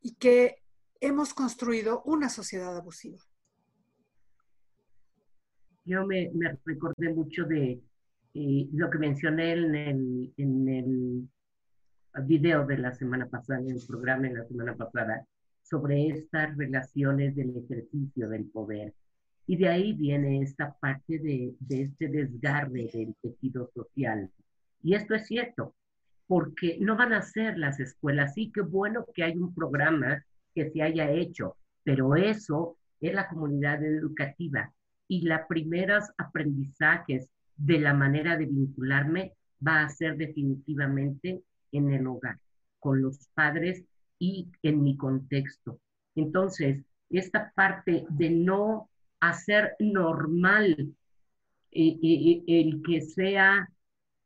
Y 0.00 0.14
que 0.16 0.62
hemos 1.00 1.34
construido 1.34 2.02
una 2.04 2.28
sociedad 2.28 2.76
abusiva 2.76 3.18
yo 5.84 6.06
me, 6.06 6.30
recordé 6.64 7.12
mucho 7.12 7.44
de 7.44 7.80
eh, 8.34 8.68
lo 8.72 8.90
que 8.90 8.98
mencioné 8.98 9.52
en 9.52 10.68
el, 10.68 11.28
video 12.26 12.64
de 12.64 12.78
la 12.78 12.92
semana 12.94 13.26
pasada, 13.26 13.58
en 13.58 13.70
el 13.70 13.82
programa 13.86 14.28
de 14.28 14.34
la 14.34 14.44
semana 14.44 14.76
pasada, 14.76 15.26
sobre 15.62 16.06
estas 16.08 16.56
relaciones 16.56 17.34
del 17.34 17.56
ejercicio 17.56 18.28
del 18.28 18.44
poder. 18.44 18.94
Y 19.46 19.56
de 19.56 19.68
ahí 19.68 19.92
viene 19.94 20.40
esta 20.40 20.74
parte 20.78 21.18
de 21.18 21.56
este 21.68 22.08
desgarre 22.08 22.88
del 22.92 23.16
tejido 23.20 23.68
social. 23.74 24.30
Y 24.82 24.94
esto 24.94 25.14
es 25.14 25.26
cierto. 25.26 25.74
Porque 26.26 26.78
no 26.80 26.96
van 26.96 27.12
a 27.12 27.22
ser 27.22 27.58
las 27.58 27.80
escuelas. 27.80 28.34
Sí, 28.34 28.50
qué 28.52 28.62
bueno 28.62 29.06
que 29.14 29.24
hay 29.24 29.36
un 29.36 29.54
programa 29.54 30.24
que 30.54 30.70
se 30.70 30.82
haya 30.82 31.10
hecho, 31.10 31.56
pero 31.82 32.16
eso 32.16 32.76
es 33.00 33.14
la 33.14 33.28
comunidad 33.28 33.82
educativa. 33.84 34.72
Y 35.08 35.22
los 35.22 35.40
primeros 35.48 36.04
aprendizajes 36.16 37.28
de 37.56 37.78
la 37.78 37.94
manera 37.94 38.36
de 38.36 38.46
vincularme 38.46 39.32
va 39.66 39.82
a 39.82 39.88
ser 39.88 40.16
definitivamente 40.16 41.42
en 41.72 41.92
el 41.92 42.06
hogar, 42.06 42.38
con 42.78 43.02
los 43.02 43.28
padres 43.34 43.84
y 44.18 44.48
en 44.62 44.82
mi 44.82 44.96
contexto. 44.96 45.80
Entonces, 46.14 46.82
esta 47.10 47.52
parte 47.54 48.06
de 48.08 48.30
no 48.30 48.88
hacer 49.20 49.76
normal 49.78 50.94
eh, 51.70 51.98
eh, 52.02 52.42
el 52.46 52.82
que 52.82 53.00
sea 53.02 53.68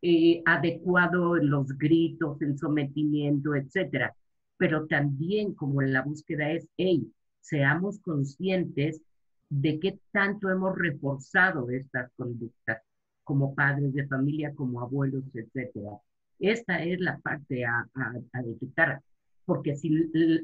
eh, 0.03 0.43
adecuado 0.47 1.37
los 1.37 1.77
gritos, 1.77 2.41
el 2.43 2.59
sometimiento, 2.59 3.55
etcétera. 3.55 4.15
Pero 4.57 4.87
también 4.87 5.55
como 5.55 5.83
en 5.83 5.93
la 5.93 6.03
búsqueda 6.03 6.51
es, 6.51 6.69
hey, 6.77 7.11
seamos 7.41 7.99
conscientes 8.01 9.03
de 9.49 9.81
qué 9.81 9.99
tanto 10.13 10.51
hemos 10.51 10.77
reforzado 10.77 11.71
estas 11.71 12.11
conductas 12.17 12.83
como 13.25 13.55
padres 13.55 13.93
de 13.95 14.07
familia, 14.07 14.55
como 14.55 14.81
abuelos, 14.81 15.25
etcétera. 15.35 15.99
Esta 16.39 16.83
es 16.83 17.01
la 17.01 17.19
parte 17.19 17.65
a, 17.65 17.87
a 17.95 18.43
detectar, 18.43 19.03
porque 19.45 19.77
si 19.77 19.91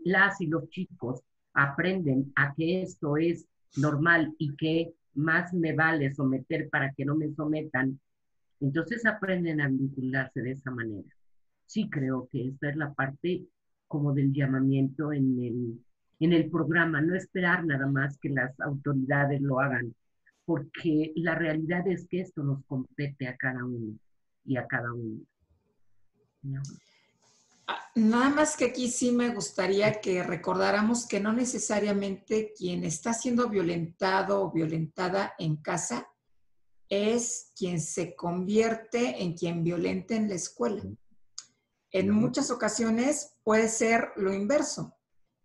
las 0.05 0.40
y 0.40 0.47
los 0.47 0.69
chicos 0.69 1.23
aprenden 1.53 2.33
a 2.37 2.55
que 2.55 2.83
esto 2.83 3.17
es 3.17 3.47
normal 3.77 4.35
y 4.38 4.55
que 4.57 4.93
más 5.14 5.53
me 5.55 5.75
vale 5.75 6.12
someter 6.12 6.69
para 6.69 6.93
que 6.93 7.05
no 7.05 7.14
me 7.14 7.33
sometan, 7.35 8.01
entonces 8.64 9.05
aprenden 9.05 9.61
a 9.61 9.68
vincularse 9.68 10.40
de 10.40 10.53
esa 10.53 10.70
manera. 10.70 11.09
Sí 11.66 11.88
creo 11.90 12.29
que 12.31 12.48
esta 12.48 12.70
es 12.70 12.77
la 12.77 12.92
parte 12.92 13.44
como 13.87 14.12
del 14.12 14.33
llamamiento 14.33 15.12
en 15.12 15.38
el, 15.38 15.85
en 16.20 16.33
el 16.33 16.50
programa, 16.50 17.00
no 17.00 17.14
esperar 17.14 17.64
nada 17.64 17.87
más 17.87 18.18
que 18.18 18.31
las 18.31 18.59
autoridades 18.61 19.40
lo 19.40 19.61
hagan, 19.61 19.94
porque 20.44 21.12
la 21.16 21.35
realidad 21.35 21.87
es 21.87 22.09
que 22.09 22.20
esto 22.20 22.42
nos 22.42 22.64
compete 22.64 23.29
a 23.29 23.37
cada 23.37 23.64
uno 23.64 23.98
y 24.44 24.57
a 24.57 24.66
cada 24.66 24.92
uno. 24.92 25.20
Nada 27.94 28.31
más 28.31 28.57
que 28.57 28.66
aquí 28.66 28.88
sí 28.88 29.12
me 29.12 29.35
gustaría 29.35 30.00
que 30.00 30.22
recordáramos 30.22 31.07
que 31.07 31.20
no 31.20 31.33
necesariamente 31.33 32.53
quien 32.57 32.85
está 32.85 33.12
siendo 33.12 33.48
violentado 33.48 34.42
o 34.42 34.53
violentada 34.53 35.35
en 35.38 35.57
casa 35.57 36.09
es 36.88 37.53
quien 37.57 37.81
se 37.81 38.14
convierte 38.14 39.23
en 39.23 39.35
quien 39.35 39.64
violenta 39.64 40.14
en 40.14 40.29
la 40.29 40.35
escuela. 40.35 40.83
En 41.90 42.11
muchas 42.11 42.51
ocasiones 42.51 43.37
puede 43.42 43.68
ser 43.68 44.12
lo 44.16 44.33
inverso. 44.33 44.97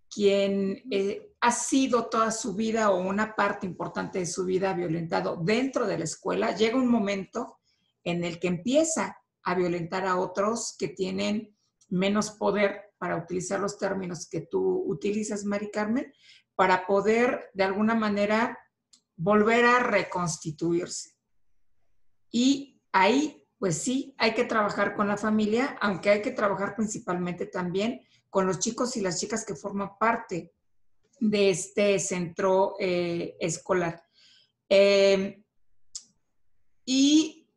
Quien 0.10 0.84
eh, 0.92 1.34
ha 1.42 1.52
sido 1.52 2.10
toda 2.10 2.32
su 2.32 2.56
vida 2.56 2.90
o 2.90 3.00
una 3.00 3.36
parte 3.36 3.68
importante 3.68 4.20
de 4.20 4.26
su 4.26 4.46
vida 4.46 4.74
violentado 4.74 5.38
dentro 5.44 5.86
de 5.86 6.00
la 6.00 6.04
escuela, 6.04 6.56
llega 6.56 6.78
un 6.78 6.90
momento 6.90 7.60
en 8.04 8.24
el 8.24 8.40
que 8.40 8.48
empieza 8.48 9.18
a 9.44 9.56
violentar 9.56 10.06
a 10.06 10.18
otros 10.18 10.76
que 10.78 10.88
tienen 10.88 11.56
menos 11.90 12.32
poder, 12.32 12.90
para 13.00 13.16
utilizar 13.16 13.60
los 13.60 13.80
términos 13.80 14.28
que 14.30 14.42
tú 14.42 14.84
utilizas, 14.86 15.46
Mari 15.46 15.72
Carmen, 15.72 16.14
para 16.56 16.86
poder 16.86 17.50
de 17.54 17.64
alguna 17.64 17.96
manera 17.96 18.60
volver 19.16 19.66
a 19.66 19.80
reconstituirse. 19.80 21.19
Y 22.32 22.82
ahí, 22.92 23.48
pues 23.58 23.78
sí, 23.82 24.16
hay 24.18 24.34
que 24.34 24.46
trabajar 24.46 24.96
con 24.96 25.08
la 25.08 25.18
familia, 25.18 25.78
aunque 25.82 26.10
hay 26.10 26.22
que 26.22 26.32
trabajar 26.32 26.76
principalmente 26.76 27.46
también 27.46 28.02
con 28.30 28.46
los 28.46 28.60
chicos 28.60 28.96
y 28.96 29.02
las 29.02 29.20
chicas 29.20 29.46
que 29.46 29.56
forman 29.56 29.98
parte 30.00 30.54
de 31.20 31.50
este 31.50 32.00
centro 32.00 32.76
eh, 32.80 33.36
escolar. 33.40 34.04
Em, 34.70 35.44
y 36.86 37.50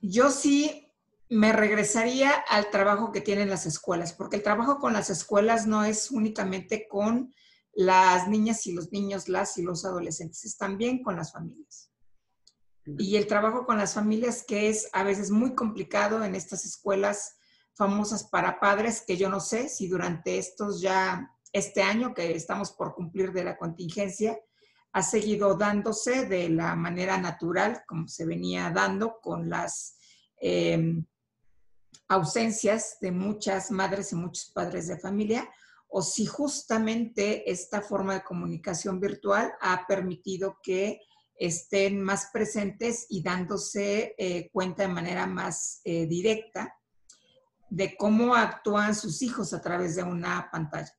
yo 0.00 0.30
sí 0.30 0.92
me 1.28 1.52
regresaría 1.52 2.30
al 2.30 2.70
trabajo 2.70 3.12
que 3.12 3.20
tienen 3.20 3.50
las 3.50 3.66
escuelas, 3.66 4.12
porque 4.12 4.36
el 4.36 4.42
trabajo 4.42 4.78
con 4.78 4.92
las 4.92 5.10
escuelas 5.10 5.66
no 5.66 5.84
es 5.84 6.10
únicamente 6.10 6.88
con 6.88 7.32
las 7.72 8.26
niñas 8.28 8.66
y 8.66 8.72
los 8.72 8.90
niños, 8.90 9.28
las 9.28 9.56
y 9.58 9.62
los 9.62 9.84
adolescentes, 9.84 10.44
es 10.44 10.56
también 10.56 11.02
con 11.02 11.14
las 11.14 11.32
familias 11.32 11.89
y 12.98 13.16
el 13.16 13.26
trabajo 13.26 13.66
con 13.66 13.78
las 13.78 13.94
familias 13.94 14.44
que 14.46 14.68
es 14.68 14.88
a 14.92 15.02
veces 15.02 15.30
muy 15.30 15.54
complicado 15.54 16.24
en 16.24 16.34
estas 16.34 16.64
escuelas 16.64 17.36
famosas 17.74 18.24
para 18.24 18.60
padres 18.60 19.02
que 19.06 19.16
yo 19.16 19.28
no 19.28 19.40
sé 19.40 19.68
si 19.68 19.88
durante 19.88 20.38
estos 20.38 20.80
ya, 20.80 21.30
este 21.52 21.82
año 21.82 22.14
que 22.14 22.34
estamos 22.34 22.72
por 22.72 22.94
cumplir 22.94 23.32
de 23.32 23.44
la 23.44 23.56
contingencia, 23.56 24.38
ha 24.92 25.02
seguido 25.02 25.54
dándose 25.54 26.26
de 26.26 26.48
la 26.48 26.74
manera 26.74 27.16
natural 27.18 27.82
como 27.86 28.08
se 28.08 28.26
venía 28.26 28.70
dando 28.70 29.20
con 29.20 29.48
las 29.48 29.96
em, 30.40 31.04
ausencias 32.08 32.98
de 33.00 33.12
muchas 33.12 33.70
madres 33.70 34.12
y 34.12 34.16
muchos 34.16 34.50
padres 34.52 34.88
de 34.88 34.98
familia, 34.98 35.48
o 35.88 36.02
si 36.02 36.26
justamente 36.26 37.50
esta 37.50 37.82
forma 37.82 38.14
de 38.14 38.22
comunicación 38.22 39.00
virtual 39.00 39.52
ha 39.60 39.86
permitido 39.86 40.58
que 40.62 41.00
estén 41.40 42.02
más 42.02 42.28
presentes 42.30 43.06
y 43.08 43.22
dándose 43.22 44.14
eh, 44.18 44.50
cuenta 44.52 44.82
de 44.82 44.92
manera 44.92 45.26
más 45.26 45.80
eh, 45.84 46.06
directa 46.06 46.76
de 47.70 47.96
cómo 47.96 48.34
actúan 48.34 48.94
sus 48.94 49.22
hijos 49.22 49.54
a 49.54 49.62
través 49.62 49.96
de 49.96 50.02
una 50.02 50.50
pantalla. 50.52 50.92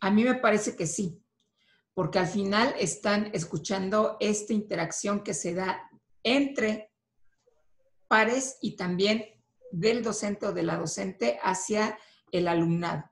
A 0.00 0.10
mí 0.10 0.22
me 0.22 0.36
parece 0.36 0.76
que 0.76 0.86
sí, 0.86 1.20
porque 1.92 2.20
al 2.20 2.28
final 2.28 2.72
están 2.78 3.30
escuchando 3.32 4.16
esta 4.20 4.52
interacción 4.52 5.24
que 5.24 5.34
se 5.34 5.54
da 5.54 5.90
entre 6.22 6.92
pares 8.06 8.58
y 8.60 8.76
también 8.76 9.24
del 9.72 10.04
docente 10.04 10.46
o 10.46 10.52
de 10.52 10.62
la 10.62 10.76
docente 10.76 11.40
hacia 11.42 11.98
el 12.30 12.46
alumnado 12.46 13.10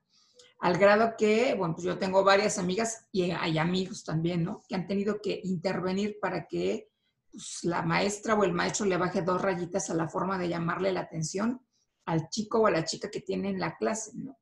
al 0.62 0.78
grado 0.78 1.16
que, 1.18 1.54
bueno, 1.54 1.74
pues 1.74 1.84
yo 1.84 1.98
tengo 1.98 2.22
varias 2.22 2.56
amigas 2.56 3.08
y 3.10 3.32
hay 3.32 3.58
amigos 3.58 4.04
también, 4.04 4.44
¿no? 4.44 4.62
Que 4.68 4.76
han 4.76 4.86
tenido 4.86 5.20
que 5.20 5.40
intervenir 5.42 6.20
para 6.20 6.46
que 6.46 6.88
pues, 7.32 7.64
la 7.64 7.82
maestra 7.82 8.36
o 8.36 8.44
el 8.44 8.52
maestro 8.52 8.86
le 8.86 8.96
baje 8.96 9.22
dos 9.22 9.42
rayitas 9.42 9.90
a 9.90 9.94
la 9.94 10.08
forma 10.08 10.38
de 10.38 10.48
llamarle 10.48 10.92
la 10.92 11.00
atención 11.00 11.66
al 12.04 12.28
chico 12.28 12.60
o 12.60 12.68
a 12.68 12.70
la 12.70 12.84
chica 12.84 13.10
que 13.10 13.20
tiene 13.20 13.48
en 13.48 13.58
la 13.58 13.76
clase, 13.76 14.12
¿no? 14.14 14.38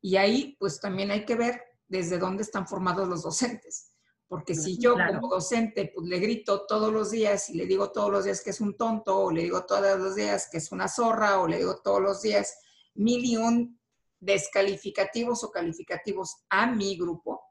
Y 0.00 0.16
ahí, 0.16 0.56
pues 0.58 0.80
también 0.80 1.12
hay 1.12 1.24
que 1.24 1.36
ver 1.36 1.62
desde 1.86 2.18
dónde 2.18 2.42
están 2.42 2.66
formados 2.66 3.06
los 3.06 3.22
docentes. 3.22 3.92
Porque 4.26 4.56
si 4.56 4.78
yo 4.78 4.96
como 4.96 5.28
docente 5.28 5.92
pues 5.94 6.08
le 6.08 6.18
grito 6.18 6.66
todos 6.66 6.92
los 6.92 7.12
días 7.12 7.50
y 7.50 7.54
le 7.54 7.66
digo 7.66 7.92
todos 7.92 8.10
los 8.10 8.24
días 8.24 8.40
que 8.40 8.50
es 8.50 8.60
un 8.60 8.76
tonto, 8.76 9.16
o 9.16 9.30
le 9.30 9.42
digo 9.42 9.64
todos 9.64 9.96
los 9.96 10.16
días 10.16 10.48
que 10.50 10.58
es 10.58 10.72
una 10.72 10.88
zorra, 10.88 11.38
o 11.38 11.46
le 11.46 11.58
digo 11.58 11.76
todos 11.76 12.02
los 12.02 12.20
días 12.20 12.58
mil 12.94 13.24
y 13.24 13.36
un 13.36 13.78
descalificativos 14.22 15.42
o 15.42 15.50
calificativos 15.50 16.44
a 16.48 16.66
mi 16.66 16.96
grupo, 16.96 17.42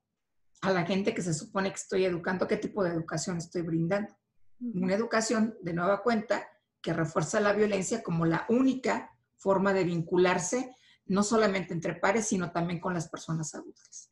a 0.61 0.71
la 0.71 0.85
gente 0.85 1.13
que 1.13 1.21
se 1.21 1.33
supone 1.33 1.69
que 1.69 1.75
estoy 1.75 2.05
educando, 2.05 2.47
qué 2.47 2.55
tipo 2.55 2.83
de 2.83 2.91
educación 2.91 3.37
estoy 3.37 3.61
brindando. 3.61 4.15
Una 4.59 4.93
educación, 4.93 5.57
de 5.61 5.73
nueva 5.73 6.01
cuenta, 6.01 6.47
que 6.81 6.93
refuerza 6.93 7.41
la 7.41 7.51
violencia 7.51 8.01
como 8.01 8.25
la 8.25 8.45
única 8.47 9.11
forma 9.35 9.73
de 9.73 9.83
vincularse, 9.83 10.75
no 11.07 11.23
solamente 11.23 11.73
entre 11.73 11.95
pares, 11.95 12.27
sino 12.27 12.51
también 12.51 12.79
con 12.79 12.93
las 12.93 13.09
personas 13.09 13.53
adultas. 13.53 14.11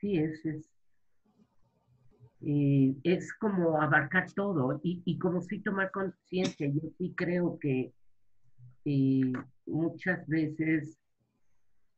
Sí, 0.00 0.18
es, 0.18 0.44
es 0.44 0.73
eh, 2.46 2.94
es 3.04 3.32
como 3.34 3.80
abarcar 3.80 4.30
todo 4.32 4.80
y, 4.82 5.02
y 5.04 5.18
como 5.18 5.40
si 5.42 5.60
tomar 5.60 5.90
conciencia. 5.90 6.68
Yo 6.68 6.90
sí 6.98 7.14
creo 7.16 7.58
que 7.58 7.92
eh, 8.84 9.32
muchas 9.66 10.26
veces 10.26 10.98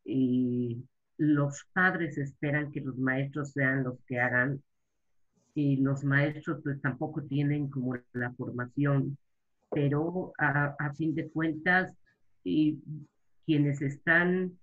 eh, 0.05 0.77
los 1.19 1.65
padres 1.73 2.17
esperan 2.19 2.71
que 2.71 2.81
los 2.81 2.97
maestros 2.97 3.53
sean 3.53 3.83
los 3.83 3.99
que 4.07 4.21
hagan 4.21 4.63
y 5.55 5.77
los 5.79 6.05
maestros 6.05 6.61
pues 6.63 6.81
tampoco 6.81 7.23
tienen 7.23 7.69
como 7.69 7.97
la 8.13 8.33
formación, 8.35 9.17
pero 9.71 10.33
a, 10.39 10.77
a 10.79 10.95
fin 10.95 11.15
de 11.15 11.29
cuentas 11.31 11.93
quienes 13.45 13.83
están, 13.83 14.57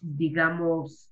digamos, 0.00 1.10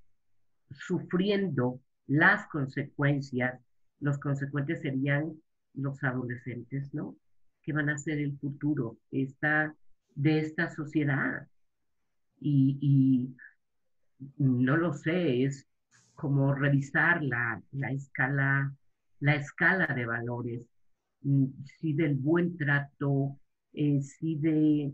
sufriendo 0.71 1.81
las 2.07 2.47
consecuencias 2.49 3.61
los 4.01 4.19
consecuentes 4.19 4.81
serían 4.81 5.35
los 5.75 6.03
adolescentes, 6.03 6.93
¿no? 6.95 7.17
Que 7.63 7.73
van 7.73 7.89
a 7.89 7.99
ser 7.99 8.19
el 8.19 8.37
futuro 8.39 8.99
de 9.11 10.41
esta 10.41 10.71
sociedad. 10.71 11.47
Y, 12.41 13.35
no 14.37 14.77
lo 14.77 14.95
sé, 14.95 15.45
es 15.45 15.67
como 16.15 16.55
revisar 16.55 17.23
la, 17.23 17.63
la, 17.73 17.93
escala, 17.93 18.75
la 19.21 19.35
escala 19.37 19.87
de 19.87 20.07
valores 20.07 20.63
mm, 21.23 21.47
sí 21.79 21.93
del 21.93 22.17
buen 22.17 22.57
trato, 22.57 23.39
eh, 23.73 24.01
sí 24.03 24.37
de, 24.37 24.93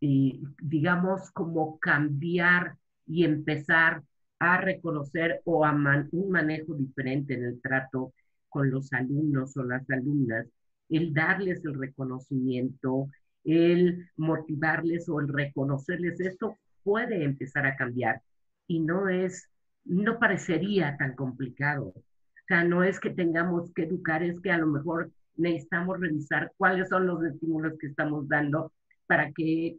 eh, 0.00 0.40
digamos, 0.62 1.30
como 1.32 1.78
cambiar 1.80 2.76
y 3.06 3.24
empezar 3.24 4.04
a 4.38 4.60
reconocer 4.60 5.40
o 5.44 5.64
a 5.64 5.72
un 5.72 6.30
manejo 6.30 6.74
diferente 6.74 7.34
en 7.34 7.44
el 7.44 7.60
trato 7.60 8.12
con 8.48 8.70
los 8.70 8.92
alumnos 8.92 9.56
o 9.56 9.64
las 9.64 9.88
alumnas, 9.90 10.46
el 10.88 11.12
darles 11.12 11.64
el 11.64 11.78
reconocimiento, 11.78 13.08
el 13.44 14.08
motivarles 14.16 15.08
o 15.08 15.20
el 15.20 15.28
reconocerles, 15.28 16.20
esto 16.20 16.56
puede 16.82 17.24
empezar 17.24 17.66
a 17.66 17.76
cambiar 17.76 18.22
y 18.66 18.80
no 18.80 19.08
es, 19.08 19.48
no 19.84 20.18
parecería 20.18 20.96
tan 20.96 21.14
complicado. 21.14 21.86
O 21.88 22.02
sea, 22.46 22.64
no 22.64 22.82
es 22.82 22.98
que 23.00 23.10
tengamos 23.10 23.72
que 23.74 23.82
educar, 23.84 24.22
es 24.22 24.40
que 24.40 24.50
a 24.50 24.58
lo 24.58 24.66
mejor 24.66 25.10
necesitamos 25.36 26.00
revisar 26.00 26.52
cuáles 26.56 26.88
son 26.88 27.06
los 27.06 27.22
estímulos 27.24 27.74
que 27.78 27.88
estamos 27.88 28.28
dando 28.28 28.72
para 29.06 29.32
que 29.32 29.76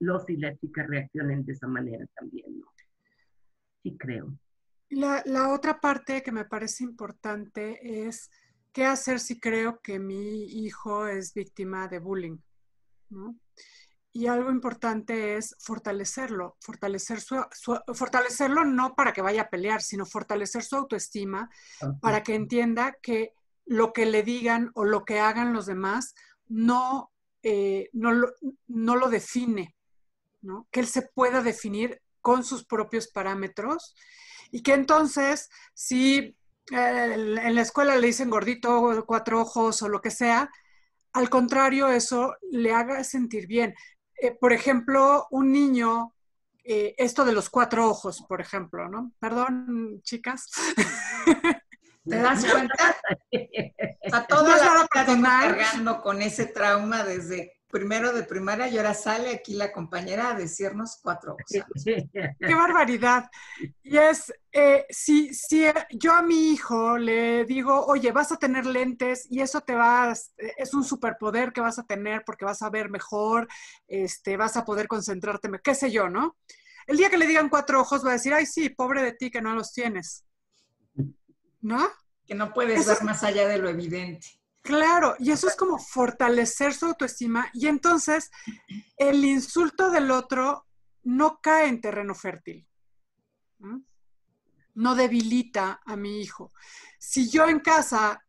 los 0.00 0.28
y 0.30 0.36
las 0.36 0.58
chicas 0.60 0.86
reaccionen 0.86 1.44
de 1.44 1.52
esa 1.52 1.66
manera 1.66 2.06
también, 2.14 2.60
¿no? 2.60 2.66
Sí, 3.86 3.96
creo. 3.96 4.36
La, 4.88 5.22
la 5.26 5.52
otra 5.52 5.80
parte 5.80 6.24
que 6.24 6.32
me 6.32 6.44
parece 6.44 6.82
importante 6.82 8.06
es 8.06 8.30
qué 8.72 8.84
hacer 8.84 9.20
si 9.20 9.38
creo 9.38 9.80
que 9.80 10.00
mi 10.00 10.44
hijo 10.44 11.06
es 11.06 11.32
víctima 11.32 11.86
de 11.86 12.00
bullying. 12.00 12.36
¿no? 13.10 13.36
Y 14.12 14.26
algo 14.26 14.50
importante 14.50 15.36
es 15.36 15.54
fortalecerlo, 15.60 16.56
fortalecer 16.60 17.20
su, 17.20 17.36
fortalecerlo 17.94 18.64
no 18.64 18.96
para 18.96 19.12
que 19.12 19.22
vaya 19.22 19.42
a 19.42 19.50
pelear, 19.50 19.82
sino 19.82 20.04
fortalecer 20.04 20.64
su 20.64 20.74
autoestima 20.74 21.48
para 22.00 22.24
que 22.24 22.34
entienda 22.34 22.96
que 23.00 23.34
lo 23.66 23.92
que 23.92 24.06
le 24.06 24.24
digan 24.24 24.72
o 24.74 24.84
lo 24.84 25.04
que 25.04 25.20
hagan 25.20 25.52
los 25.52 25.66
demás 25.66 26.16
no, 26.48 27.12
eh, 27.44 27.88
no, 27.92 28.10
lo, 28.10 28.32
no 28.66 28.96
lo 28.96 29.10
define, 29.10 29.76
¿no? 30.42 30.66
que 30.72 30.80
él 30.80 30.88
se 30.88 31.02
pueda 31.02 31.40
definir 31.40 32.02
con 32.26 32.42
sus 32.42 32.64
propios 32.64 33.06
parámetros 33.06 33.94
y 34.50 34.60
que 34.64 34.74
entonces 34.74 35.48
si 35.74 36.36
eh, 36.72 37.14
en 37.14 37.54
la 37.54 37.60
escuela 37.62 37.94
le 37.94 38.08
dicen 38.08 38.30
gordito, 38.30 39.04
cuatro 39.06 39.42
ojos 39.42 39.80
o 39.82 39.88
lo 39.88 40.00
que 40.00 40.10
sea, 40.10 40.50
al 41.12 41.30
contrario, 41.30 41.86
eso 41.86 42.34
le 42.50 42.74
haga 42.74 43.04
sentir 43.04 43.46
bien. 43.46 43.76
Eh, 44.20 44.32
por 44.32 44.52
ejemplo, 44.52 45.28
un 45.30 45.52
niño, 45.52 46.14
eh, 46.64 46.96
esto 46.98 47.24
de 47.24 47.30
los 47.30 47.48
cuatro 47.48 47.88
ojos, 47.88 48.24
por 48.28 48.40
ejemplo, 48.40 48.88
¿no? 48.88 49.12
Perdón, 49.20 50.00
chicas. 50.02 50.50
¿Te 52.04 52.16
das 52.16 52.44
cuenta? 52.44 52.96
A 54.12 54.26
toda 54.26 54.56
la 54.56 54.72
vida 54.72 54.88
cargando 54.90 56.02
con 56.02 56.22
ese 56.22 56.46
trauma 56.46 57.04
desde 57.04 57.55
primero 57.76 58.10
de 58.10 58.22
primaria 58.22 58.68
y 58.68 58.78
ahora 58.78 58.94
sale 58.94 59.28
aquí 59.28 59.52
la 59.52 59.70
compañera 59.70 60.30
a 60.30 60.34
decirnos 60.34 60.98
cuatro 61.02 61.36
cosas. 61.36 61.66
¡Qué 62.40 62.54
barbaridad! 62.54 63.30
Y 63.82 63.98
es, 63.98 64.32
eh, 64.50 64.86
si, 64.88 65.34
si 65.34 65.66
yo 65.90 66.14
a 66.14 66.22
mi 66.22 66.52
hijo 66.52 66.96
le 66.96 67.44
digo, 67.44 67.84
oye, 67.84 68.12
vas 68.12 68.32
a 68.32 68.38
tener 68.38 68.64
lentes 68.64 69.26
y 69.30 69.42
eso 69.42 69.60
te 69.60 69.74
va, 69.74 70.14
es 70.56 70.72
un 70.72 70.84
superpoder 70.84 71.52
que 71.52 71.60
vas 71.60 71.78
a 71.78 71.84
tener 71.84 72.24
porque 72.24 72.46
vas 72.46 72.62
a 72.62 72.70
ver 72.70 72.88
mejor, 72.88 73.46
este, 73.86 74.38
vas 74.38 74.56
a 74.56 74.64
poder 74.64 74.88
concentrarte, 74.88 75.50
qué 75.62 75.74
sé 75.74 75.90
yo, 75.90 76.08
¿no? 76.08 76.38
El 76.86 76.96
día 76.96 77.10
que 77.10 77.18
le 77.18 77.26
digan 77.26 77.50
cuatro 77.50 77.82
ojos 77.82 78.06
va 78.06 78.10
a 78.10 78.14
decir, 78.14 78.32
ay, 78.32 78.46
sí, 78.46 78.70
pobre 78.70 79.02
de 79.02 79.12
ti 79.12 79.30
que 79.30 79.42
no 79.42 79.54
los 79.54 79.74
tienes. 79.74 80.24
¿No? 81.60 81.86
Que 82.26 82.34
no 82.34 82.54
puedes 82.54 82.86
ver 82.86 83.02
más 83.02 83.22
allá 83.22 83.46
de 83.46 83.58
lo 83.58 83.68
evidente. 83.68 84.35
Claro, 84.66 85.14
y 85.20 85.30
eso 85.30 85.46
es 85.46 85.54
como 85.54 85.78
fortalecer 85.78 86.74
su 86.74 86.86
autoestima 86.86 87.48
y 87.54 87.68
entonces 87.68 88.32
el 88.96 89.24
insulto 89.24 89.92
del 89.92 90.10
otro 90.10 90.66
no 91.04 91.38
cae 91.40 91.68
en 91.68 91.80
terreno 91.80 92.16
fértil, 92.16 92.66
no, 94.74 94.94
debilita 94.96 95.80
a 95.86 95.94
mi 95.94 96.20
hijo. 96.20 96.50
Si 96.98 97.30
yo 97.30 97.46
en 97.46 97.60
casa 97.60 98.26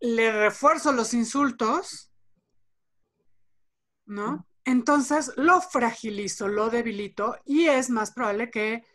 le 0.00 0.32
refuerzo 0.32 0.90
los 0.90 1.12
insultos, 1.12 2.10
¿no? 4.06 4.48
Entonces 4.64 5.32
lo 5.36 5.60
fragilizo, 5.60 6.48
lo 6.48 6.70
debilito 6.70 7.36
y 7.44 7.66
es 7.66 7.90
más 7.90 8.12
probable 8.12 8.50
que 8.50 8.86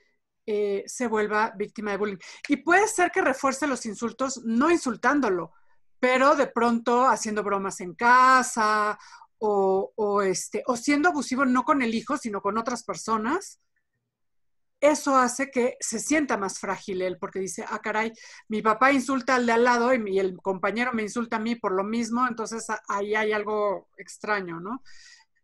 eh, 0.47 0.83
se 0.87 1.05
vuelva 1.05 1.53
víctima 1.55 1.91
de 1.91 1.97
bullying. 1.97 2.17
Y 2.47 2.57
puede 2.57 2.87
ser 2.87 3.11
que 3.11 3.21
refuerce 3.21 3.67
los 3.67 3.85
insultos 3.85 4.41
no 4.43 4.71
insultándolo, 4.71 5.53
pero 5.99 6.35
de 6.35 6.47
pronto 6.47 7.07
haciendo 7.07 7.43
bromas 7.43 7.81
en 7.81 7.93
casa 7.93 8.97
o, 9.39 10.21
este, 10.21 10.63
o 10.65 10.75
siendo 10.75 11.09
abusivo 11.09 11.45
no 11.45 11.63
con 11.63 11.81
el 11.81 11.95
hijo, 11.95 12.17
sino 12.17 12.41
con 12.41 12.57
otras 12.57 12.83
personas, 12.83 13.59
eso 14.81 15.17
hace 15.17 15.51
que 15.51 15.75
se 15.79 15.99
sienta 15.99 16.37
más 16.37 16.59
frágil 16.59 17.01
él, 17.01 17.17
porque 17.19 17.39
dice, 17.39 17.65
ah, 17.67 17.79
caray, 17.79 18.13
mi 18.47 18.61
papá 18.61 18.91
insulta 18.91 19.35
al 19.35 19.45
de 19.45 19.51
al 19.51 19.63
lado 19.63 19.93
y, 19.93 20.19
el 20.19 20.37
compañero 20.37 20.93
me 20.93 21.03
insulta 21.03 21.35
a 21.35 21.39
mí 21.39 21.55
por 21.55 21.73
lo 21.73 21.83
mismo, 21.83 22.27
entonces 22.27 22.65
ahí 22.87 23.15
hay 23.15 23.33
algo 23.33 23.89
extraño, 23.97 24.59
¿no? 24.59 24.81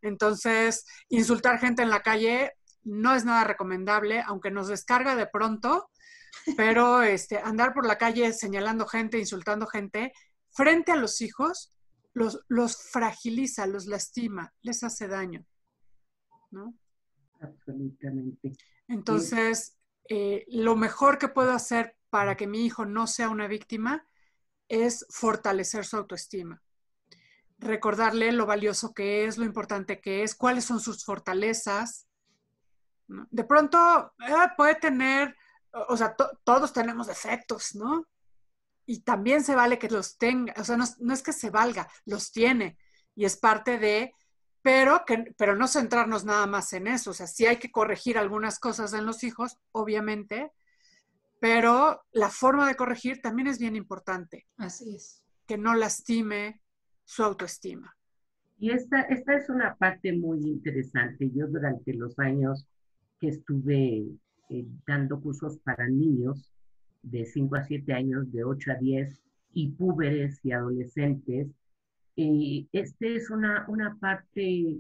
Entonces, 0.02 0.86
insultar 1.10 1.60
gente 1.60 1.82
en 1.82 1.90
la 1.90 2.02
calle 2.02 2.54
no 2.84 3.16
es 3.16 3.26
nada 3.26 3.44
recomendable, 3.44 4.22
aunque 4.26 4.52
nos 4.52 4.68
descarga 4.68 5.16
de 5.16 5.28
pronto, 5.28 5.90
pero 6.58 7.02
este, 7.02 7.40
andar 7.40 7.74
por 7.74 7.86
la 7.86 7.98
calle 7.98 8.32
señalando 8.32 8.86
gente, 8.88 9.20
insultando 9.20 9.68
gente, 9.68 10.14
frente 10.56 10.92
a 10.92 10.96
los 10.96 11.22
hijos, 11.22 11.76
los, 12.14 12.40
los 12.48 12.78
fragiliza, 12.78 13.68
los 13.68 13.86
lastima, 13.86 14.54
les 14.62 14.84
hace 14.84 15.08
daño. 15.08 15.46
¿no? 16.52 16.74
Absolutamente. 17.42 18.54
Entonces, 18.88 19.78
eh, 20.10 20.46
lo 20.48 20.76
mejor 20.76 21.18
que 21.18 21.28
puedo 21.28 21.52
hacer 21.52 21.98
para 22.10 22.36
que 22.36 22.48
mi 22.48 22.66
hijo 22.66 22.86
no 22.86 23.08
sea 23.08 23.30
una 23.30 23.48
víctima 23.48 24.08
es 24.70 25.06
fortalecer 25.10 25.86
su 25.86 25.98
autoestima. 25.98 26.62
Recordarle 27.58 28.32
lo 28.32 28.46
valioso 28.46 28.94
que 28.94 29.26
es, 29.26 29.38
lo 29.38 29.46
importante 29.46 30.00
que 30.00 30.24
es, 30.24 30.36
cuáles 30.36 30.66
son 30.66 30.80
sus 30.80 31.04
fortalezas. 31.04 32.08
De 33.08 33.44
pronto 33.44 34.14
eh, 34.26 34.34
puede 34.56 34.76
tener, 34.76 35.36
o 35.90 35.98
sea, 35.98 36.16
todos 36.44 36.74
tenemos 36.74 37.08
defectos, 37.08 37.76
¿no? 37.76 38.08
Y 38.86 39.02
también 39.02 39.44
se 39.44 39.56
vale 39.56 39.80
que 39.80 39.90
los 39.90 40.18
tenga, 40.18 40.54
o 40.58 40.64
sea, 40.64 40.78
no, 40.78 41.14
es 41.14 41.24
que 41.24 41.34
se 41.34 41.50
valga, 41.50 41.88
los 42.06 42.32
tiene 42.32 42.78
y 43.16 43.26
es 43.26 43.38
parte 43.38 43.80
de, 43.80 44.14
pero, 44.62 45.04
que, 45.06 45.34
pero 45.38 45.56
no 45.56 45.68
centrarnos 45.68 46.26
nada 46.26 46.48
más 46.48 46.74
en 46.74 46.88
eso, 46.88 47.12
o 47.12 47.14
sea, 47.14 47.28
sí 47.28 47.46
hay 47.46 47.58
que 47.58 47.72
corregir 47.72 48.18
algunas 48.18 48.60
cosas 48.60 48.94
en 48.94 49.06
los 49.06 49.24
hijos, 49.24 49.58
obviamente, 49.72 50.52
pero 51.40 52.02
la 52.12 52.30
forma 52.30 52.68
de 52.68 52.76
corregir 52.76 53.22
también 53.22 53.48
es 53.48 53.60
bien 53.60 53.76
importante. 53.76 54.48
Así 54.58 54.96
es. 54.96 55.24
Que 55.46 55.58
no 55.58 55.76
lastime 55.76 56.62
su 57.04 57.24
autoestima. 57.24 57.96
Y 58.58 58.72
esta, 58.72 59.02
esta 59.02 59.36
es 59.36 59.50
una 59.50 59.76
parte 59.76 60.14
muy 60.14 60.40
interesante. 60.40 61.30
Yo 61.32 61.48
durante 61.48 61.94
los 61.94 62.18
años 62.18 62.66
que 63.20 63.28
estuve 63.28 64.08
eh, 64.50 64.66
dando 64.88 65.20
cursos 65.20 65.58
para 65.60 65.88
niños, 65.88 66.52
de 67.06 67.26
5 67.26 67.56
a 67.56 67.64
7 67.64 67.94
años, 67.94 68.32
de 68.32 68.44
8 68.44 68.72
a 68.72 68.76
10, 68.76 69.22
y 69.54 69.70
púberes 69.70 70.40
y 70.44 70.52
adolescentes. 70.52 71.48
Y 72.16 72.68
este 72.72 73.16
es 73.16 73.30
una, 73.30 73.66
una 73.68 73.98
parte 74.00 74.78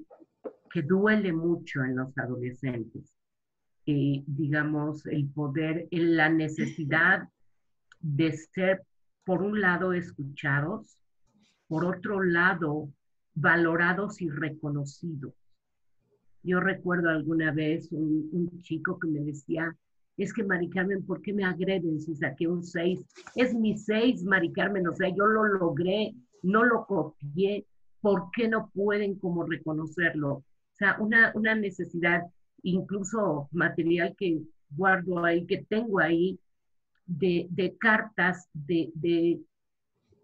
que 0.71 0.81
duele 0.81 1.31
mucho 1.33 1.83
en 1.83 1.95
los 1.95 2.17
adolescentes. 2.17 3.13
Eh, 3.85 4.23
digamos, 4.25 5.05
el 5.05 5.29
poder, 5.29 5.87
la 5.91 6.29
necesidad 6.29 7.29
de 7.99 8.33
ser, 8.33 8.83
por 9.23 9.41
un 9.41 9.61
lado, 9.61 9.93
escuchados, 9.93 10.97
por 11.67 11.85
otro 11.85 12.21
lado, 12.21 12.89
valorados 13.33 14.21
y 14.21 14.29
reconocidos. 14.29 15.33
Yo 16.43 16.59
recuerdo 16.59 17.09
alguna 17.09 17.51
vez 17.51 17.91
un, 17.91 18.29
un 18.31 18.61
chico 18.61 18.99
que 18.99 19.07
me 19.07 19.21
decía, 19.21 19.75
es 20.17 20.33
que 20.33 20.43
Mari 20.43 20.69
Carmen, 20.69 21.05
¿por 21.05 21.21
qué 21.21 21.33
me 21.33 21.43
agreden 21.43 21.99
si 21.99 22.15
saqué 22.15 22.47
un 22.47 22.63
6? 22.63 23.05
Es 23.35 23.53
mi 23.53 23.77
6, 23.77 24.23
Mari 24.23 24.51
Carmen, 24.51 24.87
o 24.87 24.93
sea, 24.93 25.09
yo 25.09 25.25
lo 25.25 25.45
logré, 25.45 26.13
no 26.41 26.63
lo 26.63 26.85
copié, 26.85 27.65
¿por 28.01 28.29
qué 28.31 28.47
no 28.47 28.69
pueden 28.73 29.19
como 29.19 29.43
reconocerlo? 29.45 30.33
O 30.33 30.43
sea, 30.73 30.97
una, 30.99 31.31
una 31.35 31.55
necesidad 31.55 32.23
incluso 32.63 33.49
material 33.51 34.15
que 34.17 34.41
guardo 34.69 35.23
ahí, 35.23 35.45
que 35.45 35.65
tengo 35.69 35.99
ahí, 35.99 36.39
de, 37.05 37.47
de 37.51 37.77
cartas 37.77 38.47
de, 38.53 38.91
de, 38.95 39.39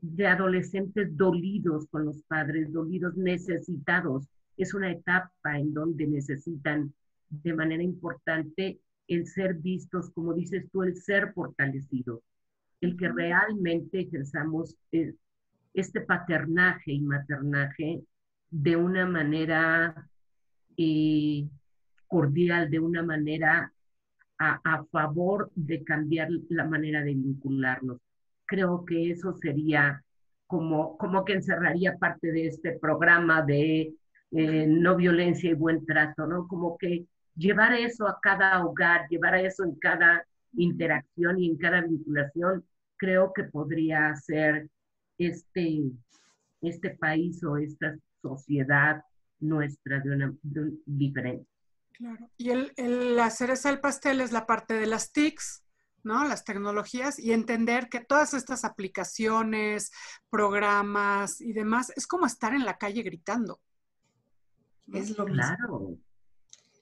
de 0.02 0.28
adolescentes 0.28 1.16
dolidos 1.16 1.86
con 1.88 2.06
los 2.06 2.24
padres, 2.24 2.72
dolidos, 2.74 3.16
necesitados. 3.16 4.28
Es 4.58 4.74
una 4.74 4.92
etapa 4.92 5.60
en 5.60 5.74
donde 5.74 6.08
necesitan 6.08 6.94
de 7.30 7.54
manera 7.54 7.84
importante 7.84 8.80
el 9.08 9.28
ser 9.28 9.56
vistos, 9.56 10.10
como 10.12 10.34
dices 10.34 10.66
tú, 10.72 10.84
el 10.84 10.96
ser 10.96 11.34
fortalecido, 11.34 12.22
el 12.80 12.98
que 12.98 13.10
realmente 13.10 14.02
ejerzamos 14.02 14.76
este 15.74 16.02
paternaje 16.02 16.94
y 16.94 17.02
maternaje 17.02 18.04
de 18.50 18.76
una 18.76 19.06
manera 19.06 20.10
eh, 20.78 21.48
cordial, 22.08 22.70
de 22.70 22.80
una 22.80 23.04
manera 23.04 23.72
a, 24.38 24.84
favor 24.92 25.52
de 25.56 25.84
cambiar 25.84 26.30
la 26.50 26.66
manera 26.66 27.04
de 27.04 27.14
vincularnos. 27.14 27.98
Creo 28.46 28.84
que 28.86 29.12
eso 29.12 29.34
sería 29.34 30.04
como, 30.48 30.98
como 30.98 31.24
que 31.24 31.34
encerraría 31.34 31.98
parte 31.98 32.32
de 32.32 32.48
este 32.48 32.78
programa 32.80 33.44
de 33.44 33.94
eh, 34.32 34.66
no 34.68 34.96
violencia 34.96 35.52
y 35.52 35.54
buen 35.54 35.86
trato, 35.86 36.26
¿no? 36.26 36.48
Como 36.48 36.78
que 36.78 37.06
llevar 37.36 37.74
eso 37.74 38.08
a 38.08 38.20
cada 38.22 38.64
hogar, 38.64 39.08
llevar 39.10 39.36
eso 39.36 39.64
en 39.64 39.76
cada 39.76 40.26
interacción 40.54 41.40
y 41.40 41.50
en 41.50 41.58
cada 41.58 41.82
vinculación, 41.82 42.66
creo 42.98 43.32
que 43.34 43.46
podría 43.46 44.16
ser 44.16 44.70
este, 45.18 45.82
este 46.62 46.90
país 46.92 47.44
o 47.44 47.58
esta 47.58 47.96
sociedad 48.22 49.04
nuestra 49.40 50.00
de 50.00 50.12
una, 50.12 50.34
diferente. 50.86 51.48
Claro. 51.94 52.30
Y 52.38 52.50
el, 52.50 52.74
el, 52.78 53.16
la 53.16 53.30
cereza 53.30 53.70
del 53.70 53.80
pastel 53.80 54.22
es 54.22 54.32
la 54.32 54.46
parte 54.46 54.76
de 54.76 54.88
las 54.88 55.12
TICs, 55.12 55.64
¿no? 56.04 56.26
Las 56.26 56.44
tecnologías 56.44 57.20
y 57.20 57.32
entender 57.32 57.90
que 57.90 58.00
todas 58.00 58.34
estas 58.34 58.66
aplicaciones, 58.66 59.92
programas 60.30 61.42
y 61.42 61.54
demás, 61.54 61.92
es 61.96 62.08
como 62.08 62.26
estar 62.26 62.54
en 62.54 62.66
la 62.66 62.78
calle 62.78 63.04
gritando. 63.04 63.60
Es 64.94 65.18
lo 65.18 65.26
claro. 65.26 65.98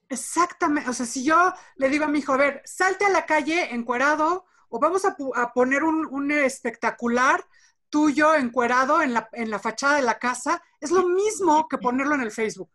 Exactamente. 0.09 0.89
O 0.89 0.93
sea, 0.93 1.05
si 1.05 1.23
yo 1.23 1.53
le 1.75 1.89
digo 1.89 2.05
a 2.05 2.07
mi 2.07 2.19
hijo, 2.19 2.33
a 2.33 2.37
ver, 2.37 2.61
salte 2.65 3.05
a 3.05 3.09
la 3.09 3.25
calle 3.25 3.73
encuerado 3.73 4.45
o 4.69 4.79
vamos 4.79 5.05
a, 5.05 5.15
a 5.35 5.53
poner 5.53 5.83
un, 5.83 6.05
un, 6.07 6.31
espectacular 6.31 7.43
tuyo 7.89 8.35
encuerado 8.35 9.01
en 9.01 9.13
la, 9.13 9.29
en 9.33 9.49
la 9.49 9.57
fachada 9.57 9.95
de 9.95 10.03
la 10.03 10.19
casa, 10.19 10.61
es 10.79 10.91
lo 10.91 11.07
mismo 11.07 11.67
que 11.67 11.79
ponerlo 11.79 12.15
en 12.15 12.21
el 12.21 12.31
Facebook. 12.31 12.69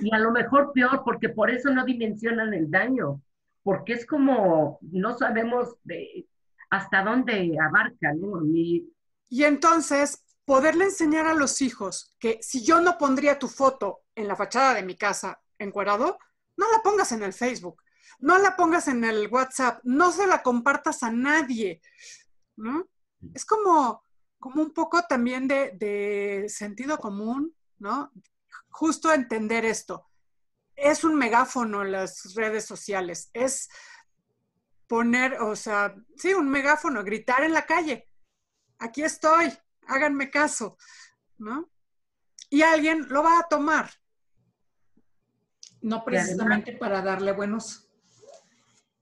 Y 0.00 0.14
a 0.14 0.18
lo 0.18 0.30
mejor 0.30 0.72
peor, 0.72 1.02
porque 1.04 1.28
por 1.30 1.50
eso 1.50 1.70
no 1.70 1.84
dimensionan 1.84 2.54
el 2.54 2.70
daño, 2.70 3.20
porque 3.64 3.94
es 3.94 4.06
como, 4.06 4.78
no 4.82 5.18
sabemos 5.18 5.76
de, 5.82 6.28
hasta 6.70 7.02
dónde 7.02 7.56
abarca, 7.60 8.12
¿no? 8.14 8.44
Y, 8.46 8.92
y 9.28 9.44
entonces, 9.44 10.24
poderle 10.44 10.84
enseñar 10.84 11.26
a 11.26 11.34
los 11.34 11.60
hijos 11.60 12.14
que 12.18 12.38
si 12.40 12.64
yo 12.64 12.80
no 12.80 12.98
pondría 12.98 13.38
tu 13.38 13.48
foto 13.48 14.02
en 14.14 14.28
la 14.28 14.36
fachada 14.36 14.74
de 14.74 14.82
mi 14.82 14.96
casa 14.96 15.40
encuerado, 15.58 16.18
no 16.56 16.70
la 16.70 16.82
pongas 16.82 17.12
en 17.12 17.22
el 17.22 17.32
Facebook, 17.32 17.82
no 18.18 18.38
la 18.38 18.56
pongas 18.56 18.88
en 18.88 19.04
el 19.04 19.28
WhatsApp, 19.28 19.80
no 19.84 20.12
se 20.12 20.26
la 20.26 20.42
compartas 20.42 21.02
a 21.02 21.10
nadie, 21.10 21.80
¿no? 22.56 22.88
Es 23.34 23.44
como, 23.44 24.02
como 24.38 24.62
un 24.62 24.72
poco 24.72 25.02
también 25.02 25.48
de, 25.48 26.46
sentido 26.48 26.98
común, 26.98 27.54
¿no? 27.78 28.12
Justo 28.70 29.12
entender 29.12 29.64
esto. 29.64 30.08
Es 30.74 31.04
un 31.04 31.16
megáfono 31.16 31.82
en 31.82 31.92
las 31.92 32.34
redes 32.34 32.64
sociales, 32.64 33.30
es 33.32 33.68
poner, 34.86 35.40
o 35.40 35.56
sea, 35.56 35.94
sí, 36.16 36.34
un 36.34 36.48
megáfono, 36.48 37.04
gritar 37.04 37.44
en 37.44 37.52
la 37.52 37.66
calle. 37.66 38.08
Aquí 38.78 39.02
estoy, 39.02 39.52
háganme 39.86 40.30
caso, 40.30 40.76
¿no? 41.38 41.70
Y 42.50 42.62
alguien 42.62 43.08
lo 43.08 43.22
va 43.22 43.38
a 43.38 43.48
tomar. 43.48 43.90
No 45.82 46.04
precisamente 46.04 46.72
para 46.72 47.02
darle 47.02 47.32
buenos 47.32 47.92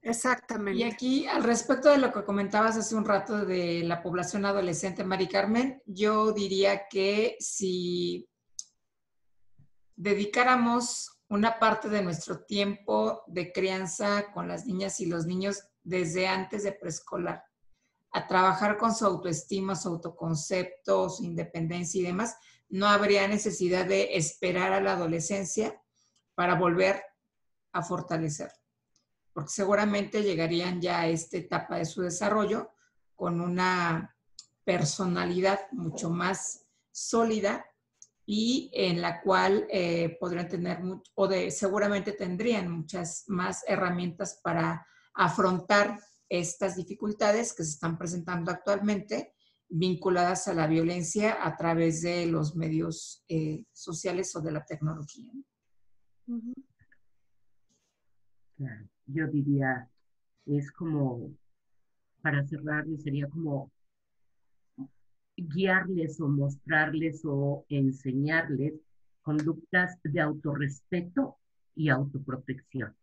Exactamente. 0.03 0.79
Y 0.79 0.83
aquí, 0.83 1.27
al 1.27 1.43
respecto 1.43 1.89
de 1.89 1.99
lo 1.99 2.11
que 2.11 2.23
comentabas 2.23 2.75
hace 2.75 2.95
un 2.95 3.05
rato 3.05 3.45
de 3.45 3.83
la 3.83 4.01
población 4.01 4.45
adolescente, 4.45 5.03
Mari 5.03 5.27
Carmen, 5.27 5.81
yo 5.85 6.31
diría 6.31 6.87
que 6.89 7.37
si 7.39 8.27
dedicáramos 9.95 11.19
una 11.29 11.59
parte 11.59 11.87
de 11.87 12.01
nuestro 12.01 12.43
tiempo 12.43 13.23
de 13.27 13.51
crianza 13.51 14.31
con 14.33 14.47
las 14.47 14.65
niñas 14.65 14.99
y 14.99 15.05
los 15.05 15.27
niños 15.27 15.63
desde 15.83 16.27
antes 16.27 16.63
de 16.63 16.71
preescolar, 16.71 17.43
a 18.11 18.27
trabajar 18.27 18.77
con 18.77 18.93
su 18.93 19.05
autoestima, 19.05 19.75
su 19.75 19.89
autoconcepto, 19.89 21.09
su 21.09 21.23
independencia 21.23 22.01
y 22.01 22.05
demás, 22.05 22.35
no 22.69 22.87
habría 22.87 23.27
necesidad 23.27 23.85
de 23.85 24.15
esperar 24.15 24.73
a 24.73 24.81
la 24.81 24.93
adolescencia 24.93 25.80
para 26.35 26.55
volver 26.55 27.01
a 27.73 27.81
fortalecer 27.81 28.51
porque 29.33 29.49
seguramente 29.49 30.23
llegarían 30.23 30.81
ya 30.81 31.01
a 31.01 31.07
esta 31.07 31.37
etapa 31.37 31.77
de 31.77 31.85
su 31.85 32.01
desarrollo 32.01 32.71
con 33.15 33.39
una 33.39 34.15
personalidad 34.63 35.59
mucho 35.71 36.09
más 36.09 36.65
sólida 36.91 37.65
y 38.25 38.69
en 38.73 39.01
la 39.01 39.21
cual 39.21 39.67
eh, 39.69 40.17
podrían 40.19 40.47
tener, 40.47 40.79
o 41.15 41.27
de, 41.27 41.51
seguramente 41.51 42.13
tendrían 42.13 42.71
muchas 42.71 43.25
más 43.27 43.63
herramientas 43.67 44.39
para 44.43 44.85
afrontar 45.13 45.99
estas 46.29 46.75
dificultades 46.75 47.53
que 47.53 47.63
se 47.63 47.71
están 47.71 47.97
presentando 47.97 48.51
actualmente 48.51 49.33
vinculadas 49.67 50.47
a 50.47 50.53
la 50.53 50.67
violencia 50.67 51.37
a 51.41 51.55
través 51.55 52.01
de 52.01 52.25
los 52.25 52.55
medios 52.55 53.23
eh, 53.27 53.65
sociales 53.71 54.35
o 54.35 54.41
de 54.41 54.51
la 54.51 54.65
tecnología 54.65 55.31
yo 59.07 59.27
diría, 59.27 59.89
es 60.45 60.71
como, 60.71 61.31
para 62.21 62.45
cerrar, 62.45 62.85
sería 62.97 63.27
como 63.27 63.71
guiarles 65.35 66.19
o 66.21 66.27
mostrarles 66.27 67.21
o 67.25 67.65
enseñarles 67.69 68.73
conductas 69.21 69.97
de 70.03 70.19
autorrespeto 70.19 71.37
y 71.75 71.89
autoprotección, 71.89 72.95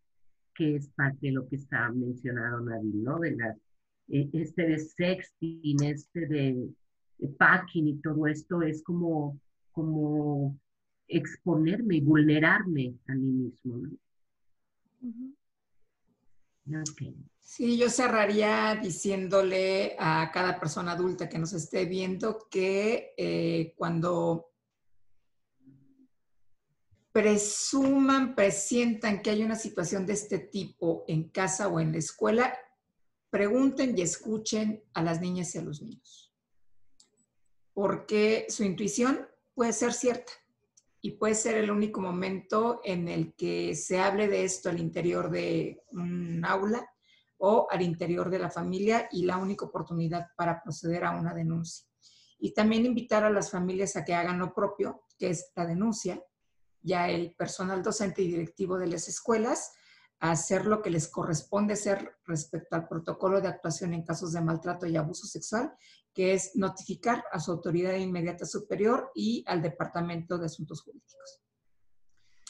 que 0.53 0.75
es 0.75 0.89
parte 0.89 1.27
de 1.27 1.33
lo 1.33 1.47
que 1.47 1.57
está 1.57 1.89
mencionado 1.91 2.61
Nadine, 2.61 3.03
¿no? 3.03 3.19
De 3.19 3.35
la, 3.35 3.55
eh, 4.09 4.29
este 4.33 4.63
de 4.63 4.79
sexting, 4.79 5.83
este 5.83 6.27
de, 6.27 6.69
packing 7.37 7.87
y 7.87 7.95
todo 7.97 8.27
esto 8.27 8.61
es 8.61 8.81
como, 8.81 9.37
como 9.71 10.57
exponerme 11.09 11.97
y 11.97 12.01
vulnerarme 12.01 12.93
a 13.07 13.13
mí 13.13 13.31
mismo, 13.31 13.77
¿no? 13.77 13.89
Sí, 17.39 17.77
yo 17.77 17.89
cerraría 17.89 18.79
diciéndole 18.81 19.95
a 19.97 20.29
cada 20.31 20.59
persona 20.59 20.91
adulta 20.91 21.27
que 21.27 21.39
nos 21.39 21.53
esté 21.53 21.85
viendo 21.85 22.47
que 22.49 23.13
eh, 23.17 23.73
cuando 23.75 24.51
presuman, 27.11 28.35
presientan 28.35 29.21
que 29.21 29.31
hay 29.31 29.43
una 29.43 29.55
situación 29.55 30.05
de 30.05 30.13
este 30.13 30.37
tipo 30.37 31.05
en 31.07 31.29
casa 31.29 31.67
o 31.67 31.79
en 31.79 31.91
la 31.91 31.97
escuela, 31.97 32.55
pregunten 33.31 33.97
y 33.97 34.01
escuchen 34.01 34.83
a 34.93 35.01
las 35.01 35.19
niñas 35.19 35.55
y 35.55 35.57
a 35.57 35.63
los 35.63 35.81
niños. 35.81 36.31
Porque 37.73 38.45
su 38.49 38.63
intuición 38.63 39.27
puede 39.55 39.73
ser 39.73 39.93
cierta 39.93 40.31
y 41.01 41.11
puede 41.11 41.35
ser 41.35 41.55
el 41.55 41.71
único 41.71 42.01
momento 42.01 42.81
en 42.83 43.07
el 43.07 43.33
que 43.35 43.75
se 43.75 43.99
hable 43.99 44.27
de 44.27 44.43
esto 44.43 44.69
al 44.69 44.79
interior 44.79 45.29
de 45.29 45.83
un 45.91 46.43
aula 46.45 46.89
o 47.37 47.67
al 47.71 47.81
interior 47.81 48.29
de 48.29 48.39
la 48.39 48.49
familia 48.49 49.07
y 49.11 49.23
la 49.23 49.37
única 49.37 49.65
oportunidad 49.65 50.27
para 50.35 50.61
proceder 50.61 51.05
a 51.05 51.11
una 51.11 51.33
denuncia. 51.33 51.87
Y 52.37 52.53
también 52.53 52.85
invitar 52.85 53.23
a 53.23 53.29
las 53.29 53.49
familias 53.49 53.95
a 53.95 54.03
que 54.03 54.13
hagan 54.13 54.39
lo 54.39 54.53
propio, 54.53 55.03
que 55.17 55.29
es 55.29 55.51
la 55.55 55.65
denuncia, 55.65 56.21
ya 56.81 57.09
el 57.09 57.33
personal 57.35 57.81
docente 57.81 58.21
y 58.21 58.27
directivo 58.27 58.77
de 58.77 58.87
las 58.87 59.07
escuelas 59.07 59.71
a 60.19 60.31
hacer 60.31 60.65
lo 60.65 60.81
que 60.81 60.89
les 60.89 61.07
corresponde 61.07 61.73
hacer 61.73 62.17
respecto 62.25 62.75
al 62.75 62.87
protocolo 62.87 63.39
de 63.39 63.47
actuación 63.47 63.93
en 63.93 64.03
casos 64.03 64.33
de 64.33 64.41
maltrato 64.41 64.85
y 64.85 64.97
abuso 64.97 65.25
sexual 65.27 65.73
que 66.13 66.33
es 66.33 66.55
notificar 66.55 67.23
a 67.31 67.39
su 67.39 67.51
autoridad 67.51 67.95
inmediata 67.95 68.45
superior 68.45 69.11
y 69.15 69.43
al 69.47 69.61
Departamento 69.61 70.37
de 70.37 70.45
Asuntos 70.45 70.81
Jurídicos 70.81 71.41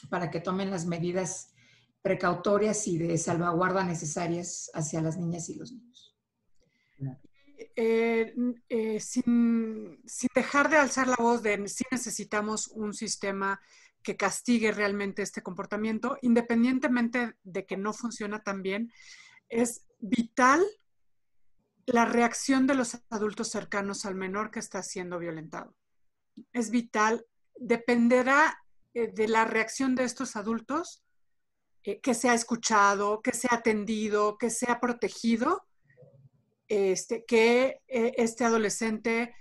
para 0.10 0.32
que 0.32 0.40
tomen 0.40 0.72
las 0.72 0.86
medidas 0.86 1.54
precautorias 2.02 2.88
y 2.88 2.98
de 2.98 3.18
salvaguarda 3.18 3.84
necesarias 3.84 4.72
hacia 4.74 5.02
las 5.02 5.18
niñas 5.18 5.50
y 5.50 5.56
los 5.56 5.72
niños. 5.72 6.16
Eh, 7.76 8.34
eh, 8.70 9.00
sin, 9.00 10.02
sin, 10.06 10.30
dejar 10.34 10.70
de 10.70 10.78
alzar 10.78 11.08
la 11.08 11.16
voz 11.18 11.42
de 11.44 11.68
si 11.68 11.84
necesitamos 11.92 12.68
un 12.68 12.94
sistema 12.94 13.60
que 14.02 14.16
castigue 14.16 14.72
realmente 14.72 15.22
este 15.22 15.42
comportamiento, 15.42 16.18
independientemente 16.22 17.36
de 17.44 17.66
que 17.66 17.78
no 17.78 17.94
funciona 17.94 18.42
tan 18.44 18.62
bien, 18.62 18.92
es 19.50 19.86
vital 20.00 20.66
la 21.92 22.06
reacción 22.06 22.68
de 22.68 22.76
los 22.76 23.00
adultos 23.10 23.50
cercanos 23.50 24.06
al 24.06 24.16
menor 24.16 24.52
que 24.52 24.60
está 24.60 24.82
siendo 24.84 25.20
violentado. 25.20 25.76
Es 26.54 26.72
vital, 26.72 27.26
dependerá 27.56 28.58
eh, 28.94 29.12
de 29.14 29.28
la 29.28 29.46
reacción 29.46 29.96
de 29.96 30.04
estos 30.04 30.36
adultos, 30.36 31.04
eh, 31.84 32.00
que 32.02 32.14
sea 32.14 32.34
escuchado, 32.34 33.22
que 33.22 33.34
sea 33.34 33.58
atendido, 33.58 34.38
que 34.38 34.50
sea 34.50 34.80
protegido, 34.80 35.66
este, 36.68 37.26
que 37.26 37.82
eh, 37.88 38.14
este 38.18 38.46
adolescente 38.46 39.34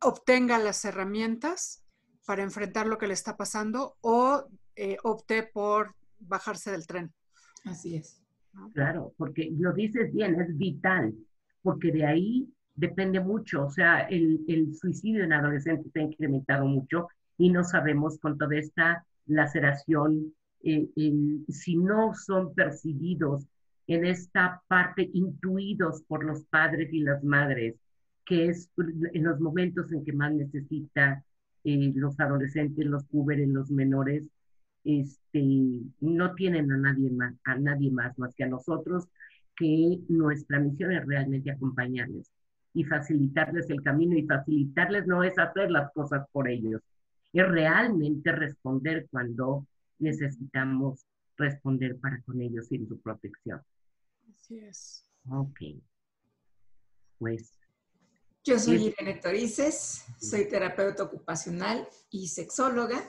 obtenga 0.00 0.58
las 0.58 0.84
herramientas 0.84 1.84
para 2.26 2.42
enfrentar 2.42 2.86
lo 2.86 2.98
que 2.98 3.06
le 3.06 3.14
está 3.14 3.36
pasando 3.36 3.96
o 4.00 4.46
eh, 4.76 4.96
opte 5.04 5.44
por 5.44 5.94
bajarse 6.18 6.70
del 6.70 6.86
tren. 6.86 7.12
Así 7.64 7.96
es. 7.96 8.20
Claro, 8.72 9.14
porque 9.16 9.50
lo 9.56 9.72
dices 9.72 10.12
bien, 10.12 10.40
es 10.40 10.56
vital, 10.56 11.14
porque 11.64 11.90
de 11.90 12.04
ahí 12.04 12.48
depende 12.74 13.20
mucho, 13.20 13.64
o 13.66 13.70
sea, 13.70 14.00
el, 14.02 14.44
el 14.48 14.74
suicidio 14.76 15.24
en 15.24 15.32
adolescentes 15.32 15.90
se 15.92 16.00
ha 16.00 16.02
incrementado 16.02 16.66
mucho 16.66 17.08
y 17.38 17.48
no 17.50 17.64
sabemos 17.64 18.18
con 18.18 18.36
toda 18.36 18.56
esta 18.56 19.04
laceración, 19.26 20.34
eh, 20.62 20.88
si 21.48 21.76
no 21.76 22.14
son 22.14 22.54
percibidos 22.54 23.46
en 23.86 24.04
esta 24.04 24.62
parte, 24.68 25.08
intuidos 25.14 26.02
por 26.02 26.24
los 26.24 26.44
padres 26.44 26.92
y 26.92 27.00
las 27.00 27.24
madres, 27.24 27.76
que 28.26 28.48
es 28.48 28.70
en 28.76 29.24
los 29.24 29.40
momentos 29.40 29.90
en 29.92 30.04
que 30.04 30.12
más 30.12 30.32
necesita 30.32 31.24
eh, 31.64 31.92
los 31.94 32.20
adolescentes, 32.20 32.86
los 32.86 33.04
jóvenes, 33.08 33.48
los 33.48 33.70
menores, 33.70 34.28
este, 34.84 35.42
no 36.00 36.34
tienen 36.34 36.70
a 36.72 36.76
nadie 36.76 37.10
más, 37.10 37.34
a 37.44 37.56
nadie 37.56 37.90
más 37.90 38.18
más 38.18 38.34
que 38.34 38.44
a 38.44 38.48
nosotros, 38.48 39.08
que 39.56 40.00
nuestra 40.08 40.58
misión 40.58 40.92
es 40.92 41.06
realmente 41.06 41.50
acompañarles 41.50 42.30
y 42.72 42.84
facilitarles 42.84 43.70
el 43.70 43.82
camino 43.82 44.16
y 44.16 44.26
facilitarles 44.26 45.06
no 45.06 45.22
es 45.22 45.38
hacer 45.38 45.70
las 45.70 45.92
cosas 45.92 46.26
por 46.32 46.48
ellos, 46.48 46.82
es 47.32 47.48
realmente 47.48 48.32
responder 48.32 49.06
cuando 49.10 49.66
necesitamos 49.98 51.06
responder 51.36 51.98
para 51.98 52.20
con 52.22 52.40
ellos 52.40 52.70
y 52.70 52.84
su 52.86 53.00
protección. 53.00 53.60
Así 54.32 54.58
es. 54.58 55.04
Ok. 55.30 55.58
Pues. 57.18 57.58
Yo 58.44 58.58
soy 58.58 58.94
Irene 58.98 59.20
Torices, 59.20 60.04
soy 60.20 60.46
terapeuta 60.46 61.04
ocupacional 61.04 61.88
y 62.10 62.28
sexóloga. 62.28 63.02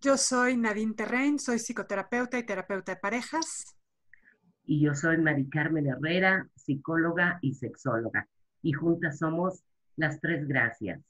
Yo 0.00 0.16
soy 0.16 0.56
Nadine 0.56 0.94
Terrein, 0.94 1.38
soy 1.38 1.60
psicoterapeuta 1.60 2.36
y 2.36 2.44
terapeuta 2.44 2.94
de 2.94 3.00
parejas. 3.00 3.77
Y 4.70 4.82
yo 4.82 4.94
soy 4.94 5.16
Mari 5.16 5.48
Carmen 5.48 5.86
Herrera, 5.86 6.46
psicóloga 6.54 7.38
y 7.40 7.54
sexóloga. 7.54 8.28
Y 8.60 8.74
juntas 8.74 9.18
somos 9.18 9.64
las 9.96 10.20
tres 10.20 10.46
gracias. 10.46 11.00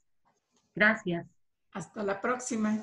Gracias. 0.73 1.27
Hasta 1.73 2.03
la 2.03 2.21
próxima. 2.21 2.81